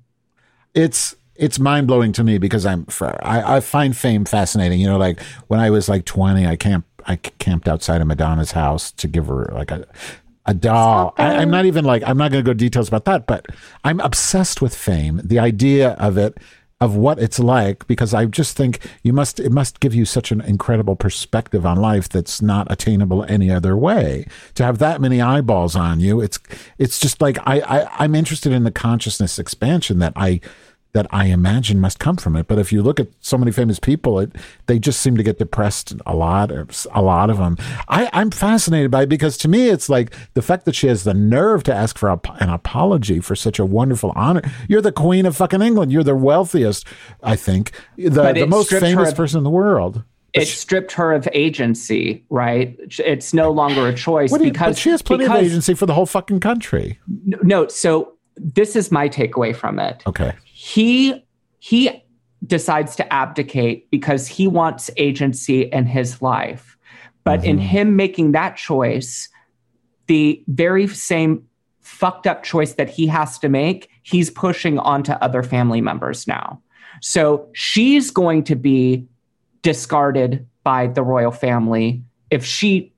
[0.75, 4.81] It's it's mind blowing to me because I'm I, I find fame fascinating.
[4.81, 8.51] You know, like when I was like 20, I camp I camped outside of Madonna's
[8.51, 9.87] house to give her like a
[10.45, 11.15] a doll.
[11.19, 13.47] I, am not even like I'm not going to go details about that, but
[13.85, 15.21] I'm obsessed with fame.
[15.23, 16.37] The idea of it
[16.83, 20.33] of what it's like because I just think you must it must give you such
[20.33, 24.27] an incredible perspective on life that's not attainable any other way.
[24.57, 26.41] To have that many eyeballs on you, it's
[26.79, 30.41] it's just like I, I I'm interested in the consciousness expansion that I
[30.95, 32.47] that I imagine must come from it.
[32.47, 34.33] But if you look at so many famous people, it,
[34.67, 37.57] they just seem to get depressed a lot, a lot of them.
[37.89, 41.05] I, I'm fascinated by it because to me, it's like the fact that she has
[41.05, 44.43] the nerve to ask for a, an apology for such a wonderful honor.
[44.69, 45.93] You're the queen of fucking England.
[45.93, 46.87] You're the wealthiest,
[47.23, 50.05] I think, the, the most famous of, person in the world.
[50.35, 52.79] It stripped her of agency, right?
[52.99, 55.95] It's no longer a choice you, because she has plenty because, of agency for the
[55.95, 56.99] whole fucking country.
[57.07, 60.03] No, so this is my takeaway from it.
[60.07, 60.33] Okay
[60.63, 61.21] he
[61.59, 62.05] he
[62.47, 66.77] decides to abdicate because he wants agency in his life.
[67.25, 67.49] But mm-hmm.
[67.49, 69.29] in him making that choice,
[70.07, 71.45] the very same
[71.81, 76.63] fucked up choice that he has to make, he's pushing onto other family members now.
[77.01, 79.05] So she's going to be
[79.63, 82.92] discarded by the royal family if she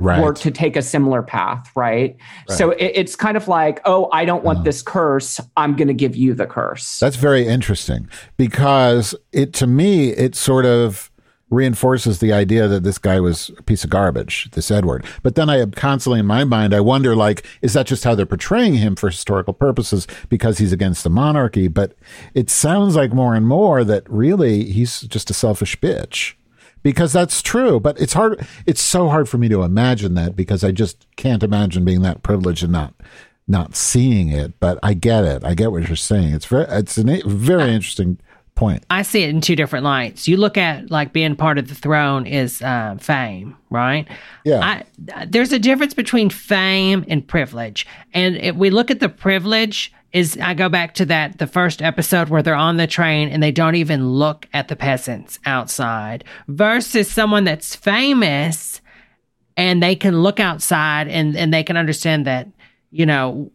[0.00, 0.22] right.
[0.22, 2.16] were to take a similar path, right?
[2.48, 2.58] right.
[2.58, 5.40] So it, it's kind of like, oh, I don't want uh, this curse.
[5.56, 6.98] I'm going to give you the curse.
[6.98, 11.10] That's very interesting because it, to me, it sort of
[11.50, 15.04] reinforces the idea that this guy was a piece of garbage, this Edward.
[15.22, 18.14] But then I have constantly in my mind, I wonder, like, is that just how
[18.14, 21.66] they're portraying him for historical purposes because he's against the monarchy?
[21.66, 21.94] But
[22.34, 26.34] it sounds like more and more that really he's just a selfish bitch
[26.82, 27.80] because that's true.
[27.80, 28.46] But it's hard.
[28.66, 32.22] It's so hard for me to imagine that because I just can't imagine being that
[32.22, 32.94] privileged and not
[33.46, 34.58] not seeing it.
[34.60, 35.44] But I get it.
[35.44, 36.34] I get what you're saying.
[36.34, 38.18] It's very it's a very interesting
[38.54, 38.84] point.
[38.90, 40.28] I see it in two different lights.
[40.28, 44.06] You look at like being part of the throne is uh, fame, right?
[44.44, 44.60] Yeah.
[44.60, 49.92] I, there's a difference between fame and privilege, and if we look at the privilege
[50.12, 53.42] is I go back to that the first episode where they're on the train and
[53.42, 58.80] they don't even look at the peasants outside versus someone that's famous
[59.56, 62.48] and they can look outside and and they can understand that
[62.90, 63.50] you know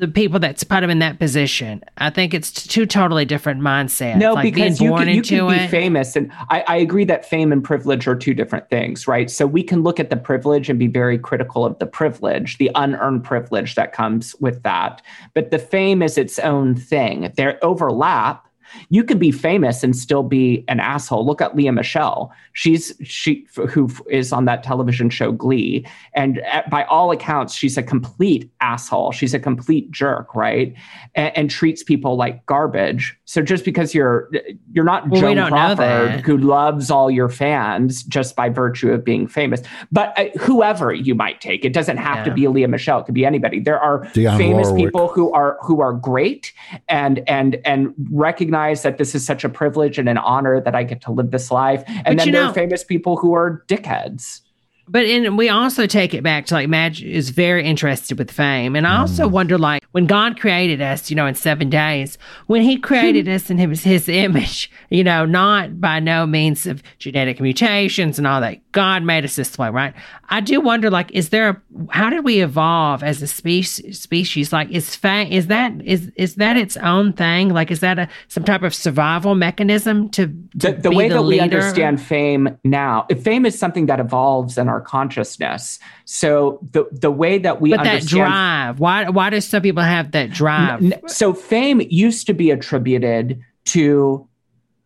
[0.00, 1.84] the people that's put him in that position.
[1.98, 4.16] I think it's two totally different mindsets.
[4.16, 7.52] No, like because you can, you can be famous, and I, I, agree that fame
[7.52, 9.30] and privilege are two different things, right?
[9.30, 12.70] So we can look at the privilege and be very critical of the privilege, the
[12.74, 15.02] unearned privilege that comes with that.
[15.34, 17.30] But the fame is its own thing.
[17.36, 18.48] They overlap,
[18.88, 21.26] you can be famous and still be an asshole.
[21.26, 22.32] Look at Lea Michele.
[22.52, 26.40] She's she who is on that television show Glee, and
[26.70, 29.12] by all accounts, she's a complete asshole.
[29.12, 30.74] She's a complete jerk, right?
[31.14, 33.16] And, and treats people like garbage.
[33.24, 34.30] So just because you're
[34.72, 39.26] you're not well, Joan Crawford who loves all your fans just by virtue of being
[39.26, 39.62] famous,
[39.92, 42.24] but uh, whoever you might take, it doesn't have yeah.
[42.24, 43.00] to be Lea Michele.
[43.00, 43.60] It could be anybody.
[43.60, 44.84] There are Dionne famous Warwick.
[44.86, 46.52] people who are who are great
[46.88, 50.74] and and and recognize recognize that this is such a privilege and an honor that
[50.74, 51.82] I get to live this life.
[51.86, 54.40] And but then there know, are famous people who are dickheads.
[54.88, 58.74] But in, we also take it back to like Madge is very interested with fame.
[58.74, 59.32] And I also mm.
[59.32, 63.50] wonder like when God created us, you know, in seven days, when he created us
[63.50, 68.40] in his, his image, you know, not by no means of genetic mutations and all
[68.40, 68.58] that.
[68.72, 69.94] God made us this way, right?
[70.28, 74.52] I do wonder like, is there, a, how did we evolve as a species, species?
[74.52, 77.50] Like is fame, is that, is, is that its own thing?
[77.50, 81.08] Like, is that a, some type of survival mechanism to, to the, the be way
[81.08, 86.58] the that we understand fame now fame is something that evolves in our consciousness so
[86.72, 90.12] the the way that we but that understand drive, why, why do some people have
[90.12, 90.82] that drive?
[90.82, 94.26] N- so fame used to be attributed to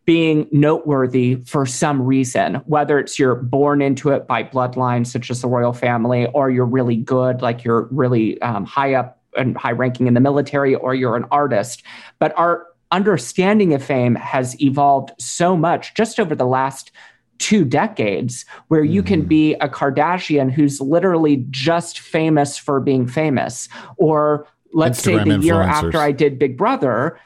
[0.05, 5.41] being noteworthy for some reason, whether it's you're born into it by bloodline, such as
[5.41, 9.71] the royal family, or you're really good, like you're really um, high up and high
[9.71, 11.83] ranking in the military, or you're an artist.
[12.19, 16.91] But our understanding of fame has evolved so much just over the last
[17.37, 23.67] two decades where you can be a Kardashian who's literally just famous for being famous.
[23.97, 27.19] Or let's say the year after I did Big Brother,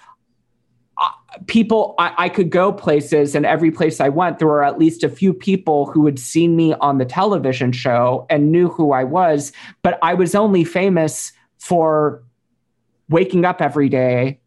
[0.98, 1.10] uh,
[1.48, 5.04] people, I, I could go places, and every place I went, there were at least
[5.04, 9.04] a few people who had seen me on the television show and knew who I
[9.04, 9.52] was.
[9.82, 12.24] But I was only famous for
[13.10, 14.40] waking up every day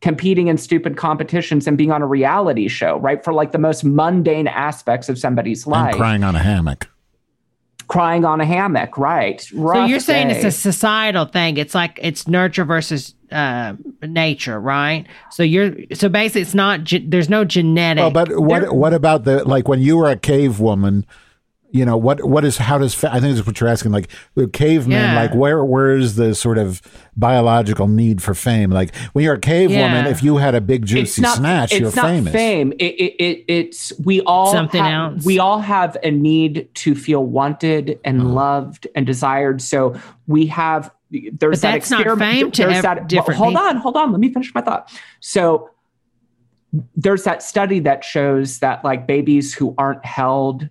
[0.00, 3.22] competing in stupid competitions and being on a reality show, right?
[3.24, 5.94] For like the most mundane aspects of somebody's And life.
[5.96, 6.88] crying on a hammock.
[7.88, 9.40] Crying on a hammock, right?
[9.40, 11.56] So you're saying it's a societal thing.
[11.56, 15.06] It's like it's nurture versus uh, nature, right?
[15.30, 16.84] So you're so basically it's not.
[16.84, 18.02] Ge- there's no genetic.
[18.02, 21.06] Well, but what There- what about the like when you were a cave woman?
[21.70, 22.24] You know what?
[22.26, 23.92] What is how does I think that's what you're asking?
[23.92, 25.20] Like the caveman, Yeah.
[25.20, 26.80] like where where is the sort of
[27.14, 28.70] biological need for fame?
[28.70, 29.82] Like when you're a cave Yeah.
[29.82, 32.32] woman, if you had a big it's juicy not, snatch, it's you're not famous.
[32.32, 32.72] fame.
[32.78, 35.24] It, it, it, it's we all Something have, else.
[35.26, 38.30] We all have a need to feel wanted and Uh-huh.
[38.30, 39.60] loved and desired.
[39.60, 39.94] So
[40.26, 43.56] we have there's But that that's not experiment- fame to there's ev- that, different Hold
[43.56, 44.10] on, hold on.
[44.12, 44.90] Let me finish my thought.
[45.20, 45.68] So
[46.96, 50.68] there's that study that shows that like babies who aren't held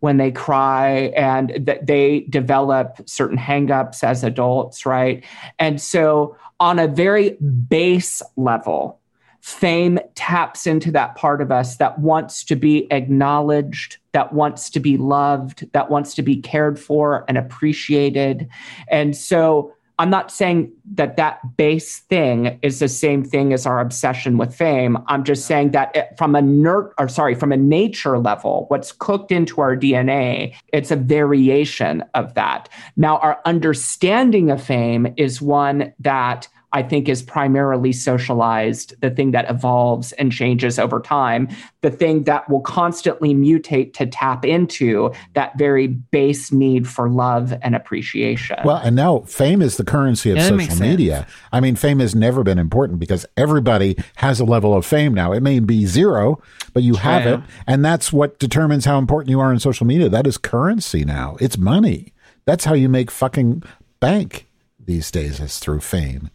[0.00, 5.24] when they cry and that they develop certain hangups as adults, right?
[5.58, 7.30] And so on a very
[7.68, 9.00] base level,
[9.40, 14.80] fame taps into that part of us that wants to be acknowledged, that wants to
[14.80, 18.48] be loved, that wants to be cared for and appreciated.
[18.90, 23.80] And so I'm not saying that that base thing is the same thing as our
[23.80, 24.96] obsession with fame.
[25.08, 28.92] I'm just saying that it, from a nerd, or sorry, from a nature level, what's
[28.92, 32.68] cooked into our DNA, it's a variation of that.
[32.96, 39.30] Now, our understanding of fame is one that I think is primarily socialized, the thing
[39.30, 41.48] that evolves and changes over time,
[41.80, 47.54] the thing that will constantly mutate to tap into that very base need for love
[47.62, 48.58] and appreciation.
[48.64, 51.26] Well, and now fame is the currency of Yeah, social media.
[51.52, 55.32] I mean, fame has never been important because everybody has a level of fame now.
[55.32, 56.42] It may be zero,
[56.74, 57.32] but you have True.
[57.34, 57.40] it.
[57.66, 60.10] And that's what determines how important you are in social media.
[60.10, 61.36] That is currency now.
[61.40, 62.12] It's money.
[62.44, 63.62] That's how you make fucking
[64.00, 64.46] bank
[64.78, 66.30] these days is through fame.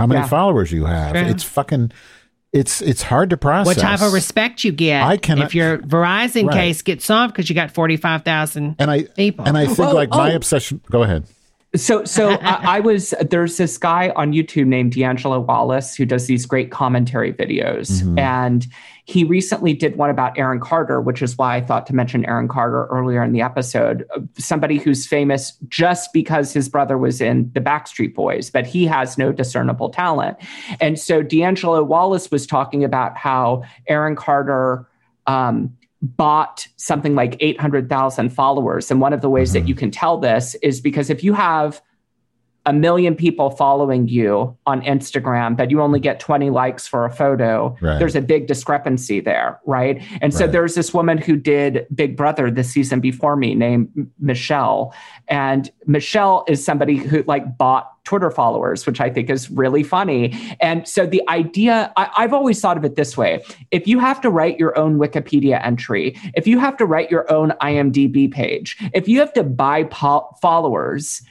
[0.00, 0.26] How many Yeah.
[0.28, 1.12] followers you have.
[1.12, 1.22] True.
[1.26, 1.92] It's fucking
[2.54, 3.66] it's it's hard to process.
[3.76, 5.02] what type of respect you get?
[5.04, 6.54] I cannot- if your Verizon Right.
[6.56, 9.78] case gets solved because you got forty five thousand and I people, and I think
[9.78, 10.36] Well, like my oh.
[10.36, 11.24] obsession go ahead.
[11.76, 16.26] So, so I, I was there's this guy on YouTube named D'Angelo Wallace who does
[16.26, 18.18] these great commentary videos, Mhm.
[18.18, 18.66] and
[19.04, 22.46] he recently did one about Aaron Carter, which is why I thought to mention Aaron
[22.48, 24.04] Carter earlier in the episode.
[24.38, 29.18] Somebody who's famous just because his brother was in the Backstreet Boys, but he has
[29.18, 30.36] no discernible talent.
[30.80, 34.86] And so D'Angelo Wallace was talking about how Aaron Carter.
[35.26, 38.90] Um, bought something like 800,000 followers.
[38.90, 39.68] And one of the ways that mm-hmm.
[39.68, 41.82] you can tell this is because if you have
[42.70, 47.10] a million people following you on Instagram, but you only get 20 likes for a
[47.10, 47.98] photo, Right.
[47.98, 50.00] there's a big discrepancy there, right?
[50.20, 50.52] And so Right.
[50.52, 53.88] there's this woman who did Big Brother the season before me named
[54.20, 54.94] Michelle.
[55.26, 60.32] And Michelle is somebody who like bought Twitter followers, which I think is really funny.
[60.60, 63.42] And so the idea, I, I've always thought of it this way
[63.72, 67.30] if you have to write your own Wikipedia entry, if you have to write your
[67.32, 71.22] own IMDb page, if you have to buy po- followers,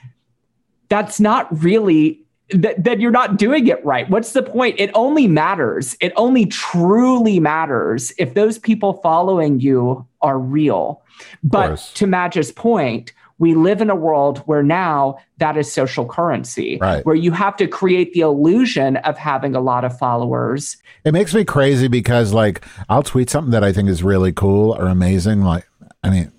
[0.89, 2.21] that's not really
[2.51, 4.09] that, that you're not doing it right.
[4.09, 4.79] What's the point?
[4.79, 5.95] It only matters.
[6.01, 11.03] It only truly matters if those people following you are real.
[11.43, 16.77] But to Madge's point, we live in a world where now that is social currency,
[16.81, 17.05] Right.
[17.05, 20.75] where you have to create the illusion of having a lot of followers.
[21.05, 24.75] It makes me crazy because like I'll tweet something that I think is really cool
[24.75, 25.41] or amazing.
[25.41, 25.67] Like
[26.03, 26.31] I mean,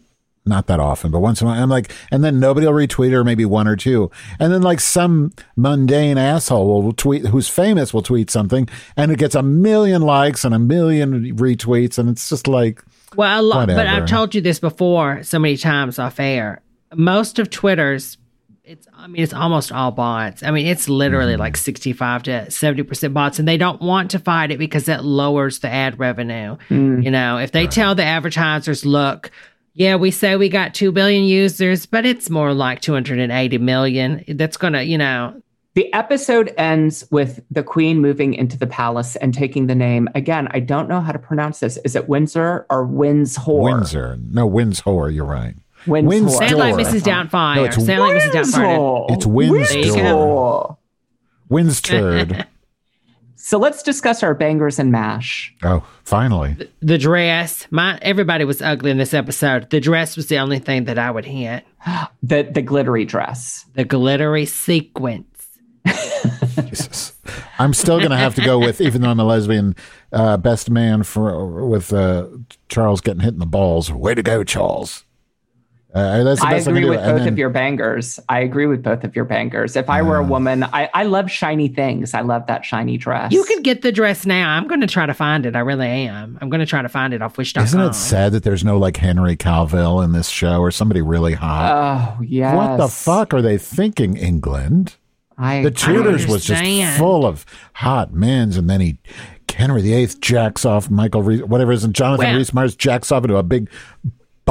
[0.47, 3.13] not that often, but once in a while, I'm like, and then nobody will retweet
[3.13, 7.93] or maybe one or two, and then like some mundane asshole will tweet who's famous
[7.93, 12.29] will tweet something, and it gets a million likes and a million retweets, and it's
[12.29, 12.83] just like,
[13.17, 16.63] Well, a lot, but I've told you this before so many times off air.
[16.95, 18.17] Most of Twitter's,
[18.65, 20.43] it's I mean, it's almost all bots.
[20.43, 21.41] I mean, it's literally Mm-hmm.
[21.41, 25.05] like sixty-five to seventy percent bots, and they don't want to fight it because that
[25.05, 26.57] lowers the ad revenue.
[26.69, 29.31] You know, if they tell the advertisers, look.
[29.81, 34.23] Yeah, we say we got 2 billion users, but it's more like 280 million.
[34.29, 35.41] That's going to, you know,
[35.75, 40.07] The episode ends with the queen moving into the palace and taking the name.
[40.15, 41.79] Again, I don't know how to pronounce this.
[41.79, 43.41] Is it Windsor or Windsor?
[43.47, 45.09] Windsor, no Windsor.
[45.09, 45.55] You're right.
[45.87, 46.29] Windsor.
[46.29, 46.99] sound like Windsor.
[46.99, 47.03] Mrs.
[47.03, 47.57] Doubtfire.
[47.57, 48.31] No, it's sound like Mrs.
[48.33, 49.11] Doubtfire.
[49.13, 49.73] It's Windsor.
[49.73, 50.79] There you go.
[51.51, 52.47] Windsturd.
[53.43, 55.55] So let's discuss our bangers and mash.
[55.63, 56.57] oh, finally.
[56.81, 59.71] The dress, my everybody was ugly in this episode.
[59.71, 61.65] The dress was the only thing that I would hit.
[62.23, 63.65] The the glittery dress.
[63.75, 65.27] The glittery sequence.
[67.59, 69.75] I'm still going to have to go with, even though I'm a lesbian,
[70.13, 72.27] uh, best man for with uh,
[72.69, 73.91] Charles getting hit in the balls.
[73.91, 75.05] Way to go, Charles.
[75.93, 76.91] Uh, that's the I best I, agree can do.
[76.91, 78.21] with both then- of your bangers.
[78.29, 79.75] I agree with both of your bangers.
[79.75, 82.15] If I were a woman, I, I love shiny things.
[82.15, 83.33] I love that shiny dress.
[83.33, 84.51] You can get the dress now.
[84.57, 85.57] I'm going to try to find it.
[85.57, 86.39] I really am.
[86.41, 87.65] I'm going to try to find it off Wish.com.
[87.65, 91.35] Isn't it sad that there's no like Henry Cavill in this show or somebody really
[91.35, 92.17] hot?
[92.19, 92.55] Oh, yes.
[92.55, 94.95] What the fuck are they thinking, England?
[95.37, 98.99] I, the Tudors was just full of hot men's, and then he
[99.49, 103.11] Henry VIII jacks off Michael Reese, whatever it is, and Jonathan Well- Rhys Meyers jacks
[103.11, 103.69] off into a big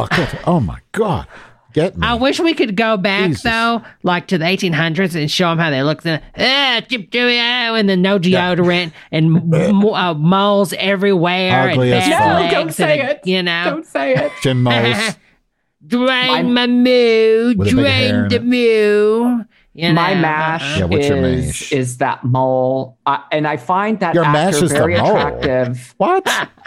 [0.08, 0.47] bucket.
[0.47, 1.28] oh my god,
[1.74, 2.06] get me!
[2.08, 5.70] I wish we could go back though, like to the 1800s, and show them how
[5.70, 6.04] they looked.
[6.04, 12.10] Then, ah, chip, chip, and then no deodorant and m- uh, moles everywhere Ugly and
[12.10, 12.43] bad.
[12.43, 13.22] No, don't say and, it.
[13.26, 14.32] You know, Don't say it.
[14.41, 15.16] Chin moles.
[15.88, 18.43] drain my moo, With a big hair drain the it.
[18.43, 19.43] moo.
[19.74, 21.72] You my know, mash Yeah, what's is mash?
[21.72, 25.16] is that mole, uh, and I find that Your mash actor is the very mole.
[25.16, 25.93] attractive.
[25.97, 26.50] What?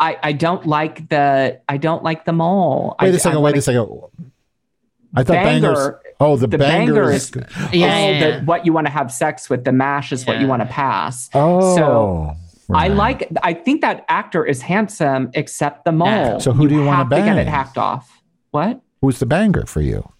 [0.00, 2.94] I, I don't like the I don't like the mole.
[3.00, 3.40] Wait a a second.
[3.42, 3.88] Wait a second.
[5.14, 5.94] I thought Banger- bangers.
[6.20, 7.24] Oh, the, the banger, banger is.
[7.24, 7.46] is good.
[7.56, 8.38] oh, Yeah.
[8.40, 9.64] the, what you want to have sex with.
[9.64, 11.30] The mash is what you want to pass.
[11.34, 12.36] Oh, so
[12.72, 13.28] I like.
[13.42, 16.38] I think that actor is handsome, except the mole.
[16.40, 18.22] So who do you wanna have to get it hacked off?
[18.50, 18.80] What?
[19.00, 20.12] Who's the banger for you?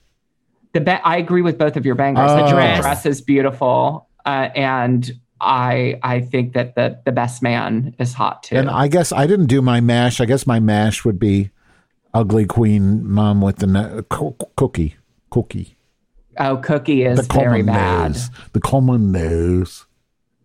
[0.72, 2.30] The ba- I agree with both of your bangers.
[2.30, 2.36] Oh.
[2.44, 2.80] The dress.
[2.80, 5.10] dress is beautiful, uh, and
[5.40, 8.56] I I think that the the best man is hot too.
[8.56, 10.20] And I guess I didn't do my mash.
[10.20, 11.50] I guess my mash would be
[12.14, 14.96] ugly queen mom with the no- co- cookie.
[15.30, 15.76] Cookie.
[16.38, 18.12] oh, Cookie is the very common bad.
[18.12, 18.30] nose.
[18.52, 19.84] The common nose.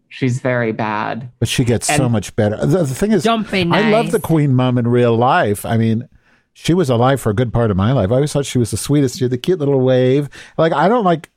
[0.10, 1.32] She's very bad.
[1.40, 2.58] But she gets so much better.
[2.58, 5.66] The, the thing is, Don't be I love the queen mom in real life.
[5.66, 6.08] I mean,
[6.54, 8.12] she was alive for a good part of my life.
[8.12, 9.18] I always thought she was the sweetest.
[9.18, 10.30] She had the cute little wave.
[10.58, 11.32] Like I don't like.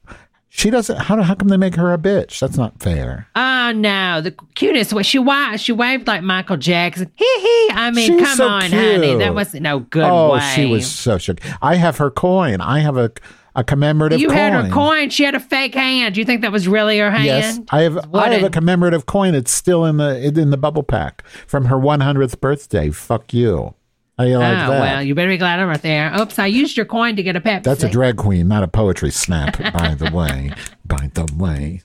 [0.57, 0.97] She doesn't.
[0.97, 2.41] How, how come they make her a bitch?
[2.41, 3.29] That's not fair.
[3.37, 5.61] Oh no, the cutest way she waved.
[5.61, 7.13] She waved like Michael Jackson.
[7.15, 7.71] Hee hee.
[7.75, 10.43] I mean, She's come so on, honey, that wasn't no good oh, wave.
[10.55, 11.41] she was so shook.
[11.61, 12.63] I have her coin.
[12.63, 13.13] I have a
[13.55, 14.19] a commemorative.
[14.19, 14.37] You coin.
[14.39, 15.11] had her coin.
[15.11, 16.17] She had a fake hand.
[16.17, 17.27] You think that was really her hand?
[17.27, 18.15] Yes, I have.
[18.15, 19.35] I have a- a commemorative coin.
[19.35, 22.89] It's still in the in the bubble pack from her 100th birthday.
[22.89, 23.75] Fuck you.
[24.19, 24.81] How you like oh that?
[24.81, 26.13] well, you better be glad I'm right there.
[26.19, 27.65] Oops, I used your coin to get a Pepsi.
[27.65, 29.59] That's a drag queen, not a poetry snap.
[29.59, 30.53] by the way,
[30.87, 31.83] by the way.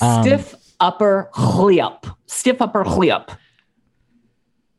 [0.00, 2.06] Um, Stiff upper lip.
[2.26, 3.30] Stiff upper lip.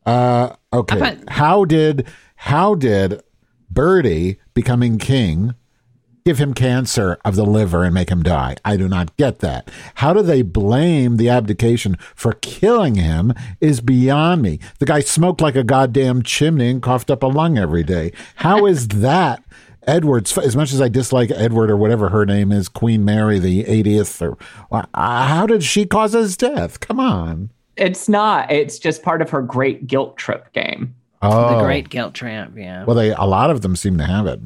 [0.05, 0.99] Uh, okay.
[0.99, 3.21] bet- How did how did
[3.69, 5.53] Bertie becoming king
[6.29, 8.55] give him cancer of the liver and make him die?
[8.63, 9.71] I do not get that.
[9.95, 14.59] How do they blame the abdication for killing him is beyond me.
[14.77, 18.11] The guy smoked like a goddamn chimney and coughed up a lung every day.
[18.35, 19.43] How is that?
[19.87, 23.63] Edward's, as much as I dislike Edward or whatever her name is, Queen Mary the
[23.63, 24.37] 80th, or
[24.71, 26.79] uh, how did she cause his death?
[26.79, 27.49] Come on.
[27.75, 28.51] It's not.
[28.51, 30.93] It's just part of her great guilt trip game.
[31.23, 32.51] Oh, the great guilt trip.
[32.55, 32.85] Yeah.
[32.85, 34.39] Well, they a lot of them seem to have it.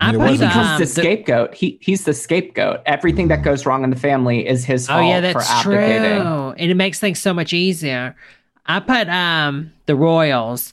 [0.00, 1.54] I mean, it put, wasn't He's um, the the- scapegoat.
[1.54, 2.82] He he's the scapegoat.
[2.86, 5.74] Everything that goes wrong in the family is his fault Oh yeah, for that's true,
[5.78, 8.14] and it makes things so much easier.
[8.66, 10.72] I put um the Royals.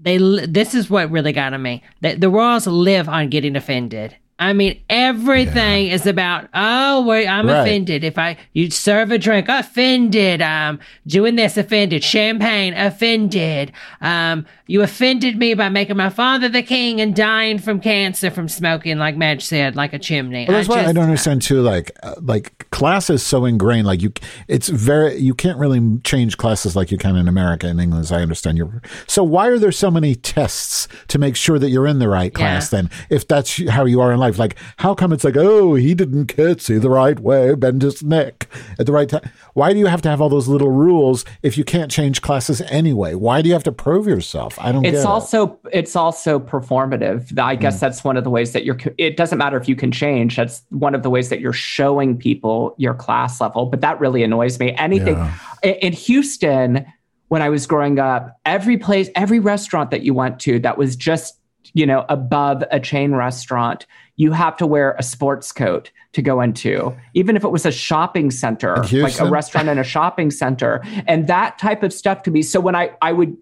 [0.00, 1.82] They this is what really got to me.
[2.00, 4.16] The, the Royals live on getting offended.
[4.38, 7.60] I mean, everything is about oh, wait, I'm Right.
[7.60, 8.04] offended.
[8.04, 10.42] If I you serve a drink, offended.
[10.42, 12.04] Um, doing this, offended.
[12.04, 13.72] Champagne, offended.
[14.02, 18.48] Um, You offended me by making my father the king and dying from cancer from
[18.48, 20.44] smoking, like Madge said, like a chimney.
[20.46, 21.62] Well, that's I why I don't understand too.
[21.62, 23.86] Like, uh, like class is so ingrained.
[23.86, 24.12] Like you,
[24.48, 28.02] it's very you can't really change classes like you can in America and England.
[28.02, 28.80] As I understand you.
[29.06, 32.34] So why are there so many tests to make sure that you're in the right
[32.34, 32.70] class?
[32.70, 35.94] Then, if that's how you are in life, like how come it's like, oh, he
[35.94, 38.48] didn't curtsy the right way, bend his neck
[38.80, 39.30] at the right time?
[39.54, 42.60] Why do you have to have all those little rules if you can't change classes
[42.62, 43.14] anyway?
[43.14, 44.55] Why do you have to prove yourself?
[44.58, 44.84] I don't.
[44.84, 45.06] it's get it.
[45.06, 47.60] also it's also performative i Mm.
[47.60, 50.36] guess that's one of the ways that you're it doesn't matter if you can change
[50.36, 54.22] that's one of the ways that you're showing people your class level but that really
[54.22, 55.16] annoys me anything
[55.62, 56.84] in, in houston
[57.28, 60.96] when i was growing up every place every restaurant that you went to that was
[60.96, 61.38] just
[61.74, 63.86] you know above a chain restaurant
[64.18, 67.72] you have to wear a sports coat to go into even if it was a
[67.72, 72.30] shopping center like a restaurant in a shopping center and that type of stuff to
[72.30, 73.36] me so when i i would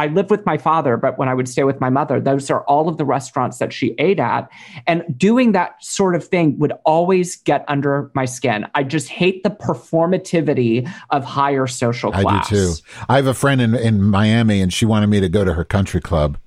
[0.00, 2.62] I lived with my father, but when I would stay with my mother, those are
[2.64, 4.48] all of the restaurants that she ate at.
[4.86, 8.66] And doing that sort of thing would always get under my skin.
[8.74, 12.46] I just hate the performativity of higher social class.
[12.46, 12.74] I do too.
[13.08, 15.64] I have a friend in, in Miami and she wanted me to go to her
[15.64, 16.38] country club.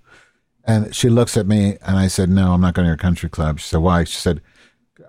[0.65, 3.29] And she looks at me and I said, No, I'm not going to your country
[3.29, 3.59] club.
[3.59, 4.03] She said, Why?
[4.05, 4.41] She said,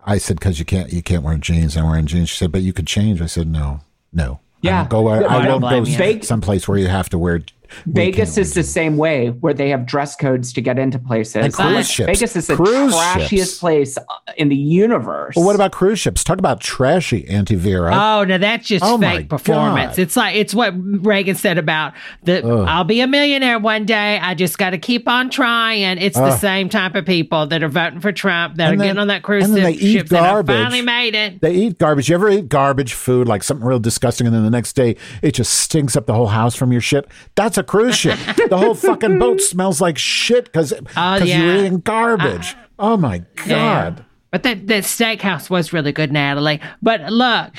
[0.05, 1.77] I said, because you can't you can't wear jeans.
[1.77, 2.29] I'm wearing jeans.
[2.29, 3.23] She said, But you could change.
[3.23, 3.81] I said, No,
[4.13, 4.41] no.
[4.43, 4.79] I Yeah.
[4.81, 5.97] don't go where, I I don't won't go blame you.
[5.97, 7.41] Vegas- someplace where you have to wear
[7.87, 11.37] Vegas is the same way, where they have dress codes to get into places.
[11.37, 12.07] And cruise ships.
[12.19, 13.59] Vegas is the Cruise trashiest ships.
[13.59, 14.03] place uh,
[14.37, 15.37] in the universe.
[15.37, 16.25] Well, what about cruise ships?
[16.25, 17.93] Talk about trashy anti-Vera.
[17.95, 19.97] Oh no, that's just Oh, my fake performance.
[19.97, 19.99] God.
[19.99, 22.67] It's like it's what Reagan said about the Ugh.
[22.69, 24.19] I'll be a millionaire one day.
[24.19, 25.99] I just got to keep on trying.
[25.99, 28.87] It's the same type of people that are voting for Trump that And are then-
[28.89, 30.57] getting on that cruise and then they ship eat ships and I garbage.
[30.57, 31.41] finally made it.
[31.41, 32.09] They eat garbage.
[32.09, 35.33] You ever eat garbage food, like something real disgusting, and then the next day it
[35.33, 37.07] just stinks up the whole house from your shit?
[37.35, 38.19] That's a cruise ship.
[38.49, 42.55] the whole fucking boat smells like shit because Oh, you're eating garbage.
[42.55, 43.49] Uh, oh my Yeah.
[43.91, 44.05] god!
[44.31, 46.61] But that, that steakhouse was really good, Natalie.
[46.83, 47.53] But look,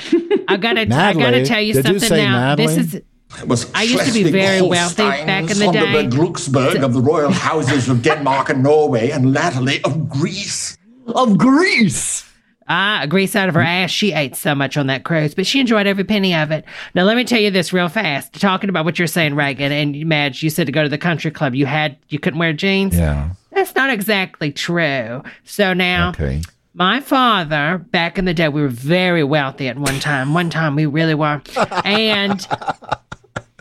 [0.48, 2.54] I gotta I gotta tell you Did you something say now.
[2.54, 3.00] This is
[3.46, 5.80] was I used to be very wealthy back in the day.
[5.80, 10.76] Sonderburg Glucksburg of the royal houses of Denmark and Norway, and latterly of Greece.
[11.08, 12.24] Of Greece!
[12.68, 13.90] Ah, grease out of her ass.
[13.90, 16.64] She ate so much on that cruise, but she enjoyed every penny of it.
[16.94, 18.40] Now, let me tell you this real fast.
[18.40, 21.30] Talking about what you're saying, Reagan and Madge, you said to go to the country
[21.30, 21.54] club.
[21.54, 22.96] You had you couldn't wear jeans.
[22.96, 23.30] Yeah.
[23.52, 25.22] That's not exactly true.
[25.44, 26.42] So now, Okay.
[26.74, 30.34] my father, back in the day, we were very wealthy at one time.
[30.34, 31.40] One time we really were,
[31.84, 32.46] and.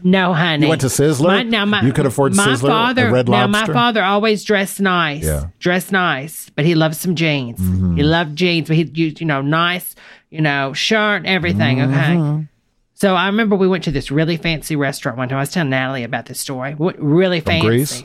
[0.03, 0.63] No, honey.
[0.65, 1.25] You went to Sizzler?
[1.27, 4.79] My, now my, You could afford my Sizzler, Father, Red now my father always dressed
[4.79, 5.23] nice.
[5.23, 5.47] Yeah.
[5.59, 7.59] Dressed nice, but he loved some jeans.
[7.59, 7.95] Mm-hmm.
[7.97, 9.95] He loved jeans, but he used, you know, nice,
[10.29, 11.77] you know, shirt, everything.
[11.77, 12.17] Mm-hmm.
[12.35, 12.47] Okay.
[12.93, 15.37] So I remember we went to this really fancy restaurant one time.
[15.37, 16.71] I was telling Natalie about this story.
[16.71, 17.67] W- Really From fancy.
[17.67, 18.03] Greece?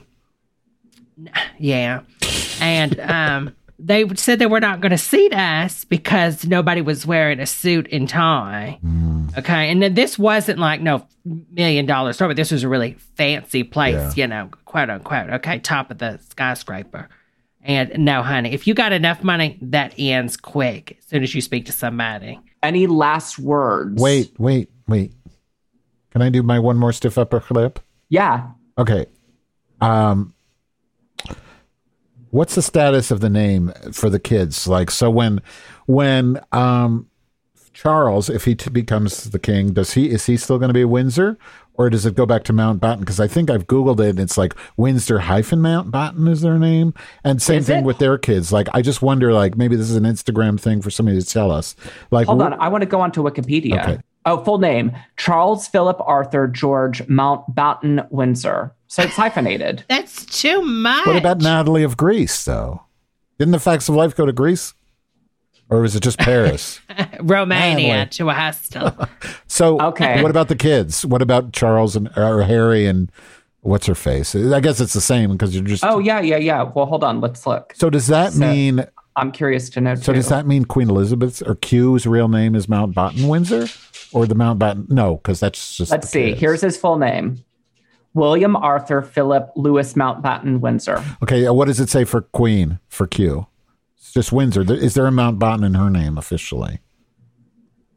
[1.59, 2.01] Yeah.
[2.61, 7.41] And um, they said they were not going to seat us because nobody was wearing
[7.41, 8.79] a suit and tie.
[8.85, 9.37] Mm.
[9.39, 9.71] Okay.
[9.71, 13.63] And then this wasn't like no million dollar store, but this was a really fancy
[13.65, 14.25] place, Yeah.
[14.25, 15.31] you know, quote unquote.
[15.31, 15.59] Okay.
[15.61, 17.09] Top of the skyscraper.
[17.63, 21.41] And no, honey, if you got enough money, that ends quick as soon as you
[21.41, 22.41] speak to somebody.
[22.63, 24.01] Any last words?
[24.01, 25.13] Wait, wait, wait.
[26.11, 27.79] Can I do my one more stiff upper lip?
[28.09, 28.49] Yeah.
[28.79, 29.07] Okay.
[29.81, 30.35] Um
[32.31, 34.67] what's the status of the name for the kids?
[34.67, 35.41] Like so when
[35.87, 37.07] when um
[37.73, 40.85] Charles, if he t- becomes the king, does he is he still going to be
[40.85, 41.39] Windsor,
[41.75, 43.01] or does it go back to Mountbatten?
[43.01, 46.93] Because I think I've googled it, and it's like Windsor hyphen Mountbatten is their name,
[47.25, 47.85] and same Is thing it?
[47.85, 48.53] with their kids.
[48.53, 51.51] Like I just wonder, like maybe this is an Instagram thing for somebody to tell
[51.51, 51.75] us.
[52.11, 53.81] Like Hold on, I want to go on to Wikipedia.
[53.81, 53.99] Okay.
[54.27, 58.75] Oh, full name Charles Philip Arthur George Mountbatten Windsor.
[58.91, 59.85] So it's hyphenated.
[59.89, 61.07] That's too much.
[61.07, 62.83] What about Natalie of Greece, though?
[63.39, 64.75] Didn't the facts of life go to Greece,
[65.69, 66.81] or was it just Paris?
[67.21, 68.11] Romania Natalie.
[68.11, 69.09] to a hostel?
[69.47, 70.21] So, Okay.
[70.23, 71.07] What about the kids?
[71.07, 73.11] What about Charles and or Harry and
[73.61, 74.35] what's her face?
[74.35, 75.85] I guess it's the same because you're just.
[75.85, 76.63] Oh yeah, yeah, yeah.
[76.65, 77.21] Well, hold on.
[77.21, 77.73] Let's look.
[77.77, 78.85] So does that So- mean?
[79.17, 79.95] I'm curious to know.
[79.95, 80.15] So too.
[80.15, 83.67] does that mean Queen Elizabeth's or Q's real name is Mountbatten Windsor,
[84.13, 84.89] or the Mountbatten?
[84.91, 85.91] No, because that's just.
[85.93, 86.29] Let's the see.
[86.31, 86.41] kids.
[86.41, 87.45] Here's his full name:
[88.15, 91.03] William Arthur Philip Louis Mountbatten Windsor.
[91.23, 93.47] Okay, uh, what does it say for Queen for Q?
[93.97, 94.63] It's just Windsor.
[94.73, 96.81] Is there a Mountbatten in her name officially?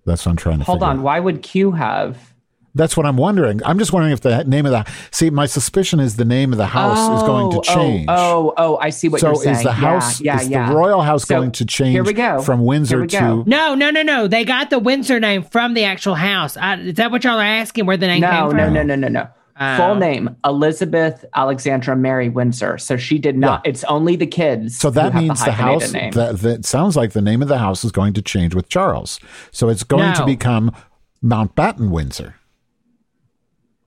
[0.05, 0.65] That's what I'm trying to.
[0.65, 0.97] Hold figure on.
[0.99, 1.03] out.
[1.03, 2.33] Why would Q have?
[2.75, 3.61] That's what I'm wondering.
[3.63, 5.29] I'm just wondering if the name of the see.
[5.29, 8.05] My suspicion is the name of the house is going to Oh, change.
[8.09, 9.55] Oh, oh, oh, I see what so you're saying.
[9.55, 10.69] So is the house yeah, yeah, is yeah.
[10.69, 12.41] the royal house So, going to change Here we go.
[12.41, 13.43] from Here Windsor we go.
[13.43, 14.27] to No, no, no, no.
[14.27, 16.57] They got the Windsor name from the actual house.
[16.57, 17.85] I, is that what y'all are asking?
[17.85, 18.57] Where the name No, came from?
[18.57, 19.27] no, no, no, no, no.
[19.77, 22.77] Full name Elizabeth Alexandra Mary Windsor.
[22.79, 23.65] So she did not.
[23.67, 24.75] It's only the kids.
[24.77, 27.83] So that means the, the, house that, that sounds like the name of the house
[27.85, 29.19] is going to change with Charles.
[29.51, 30.25] So it's going to No.
[30.25, 30.71] become
[31.23, 32.35] Mountbatten Windsor.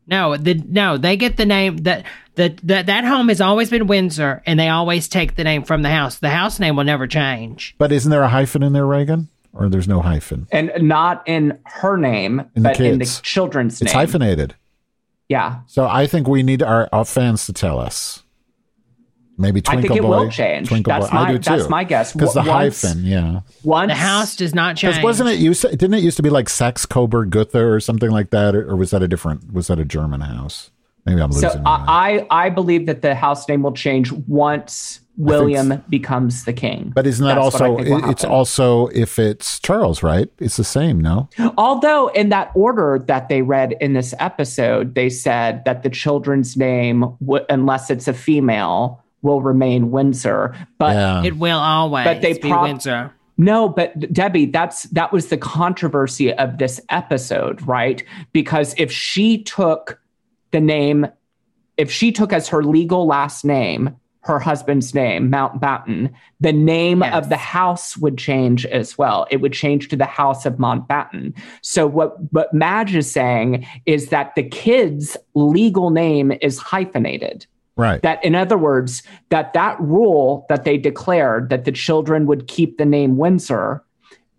[0.08, 2.04] No, the no, they get the name that
[2.36, 5.82] that that that home has always been Windsor, and they always take the name from
[5.82, 6.18] the house.
[6.18, 7.74] The house name will never change.
[7.76, 9.28] But isn't there a hyphen in there, Reagan?
[9.52, 10.46] Or there's no hyphen?
[10.52, 14.00] and not in her name, In the but in the children's It's name.
[14.00, 14.54] hyphenated.
[15.28, 15.60] Yeah.
[15.66, 18.22] So I think we need our, our fans to tell us.
[19.38, 20.08] Maybe I Twinkle think it Boy.
[20.08, 20.68] will change.
[20.68, 21.16] Twinkle That's Boy.
[21.18, 21.50] I do too.
[21.56, 22.12] that's my guess.
[22.14, 23.40] Because the once- hyphen, yeah.
[23.64, 24.94] Once The house does not change.
[24.94, 25.60] Because wasn't it used?
[25.62, 28.70] To, didn't it used to be like Saxe Coburg Gotha or something like that, or,
[28.70, 29.52] or was that a different?
[29.52, 30.70] Was that a German house?
[31.04, 31.50] Maybe I'm losing.
[31.50, 31.86] So my mind.
[31.88, 36.92] I, I I believe that the house name will change once William becomes the king.
[36.94, 37.76] But isn't that That's also?
[37.76, 38.34] think will it- it's happen.
[38.36, 40.28] also if it's Charles, right?
[40.38, 41.28] It's the same, no?
[41.56, 46.56] Although in that order that they read in this episode, they said that the children's
[46.56, 50.54] name, w- unless it's a female, will remain Windsor.
[50.78, 53.12] But it will always but they be prob- Windsor.
[53.38, 58.02] No, but Debbie, that's that was the controversy of this episode, right?
[58.32, 60.00] Because if she took
[60.52, 61.06] the name,
[61.76, 63.94] if she took as her legal last name
[64.26, 69.26] her husband's name, Mountbatten, the name of the house would change as well.
[69.30, 71.32] It would change to the House of Mountbatten.
[71.62, 77.46] So what what Madge is saying is that the kid's legal name is hyphenated
[77.78, 78.00] Right.
[78.00, 82.78] that in other words that that rule that they declared that the children would keep
[82.78, 83.84] the name windsor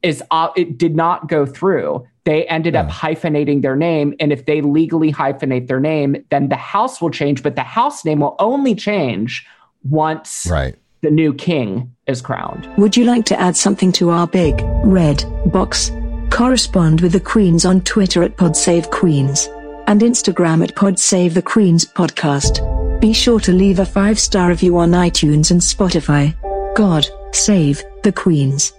[0.02, 4.48] is uh, it did not go through they ended up hyphenating their name and if
[4.48, 8.36] they legally hyphenate their name then the house will change but the house name will
[8.40, 9.46] only change
[9.90, 10.76] once right.
[11.02, 15.24] the new king is crowned Would you like to add something to our big red
[15.48, 15.92] box?
[16.30, 19.48] Correspond with the Queens on Twitter at PodSaveQueens
[19.88, 23.00] and Instagram at PodSaveTheQueens Podcast.
[23.00, 26.36] Be sure to leave a five star review on iTunes and Spotify.
[26.76, 28.74] God save the Queens.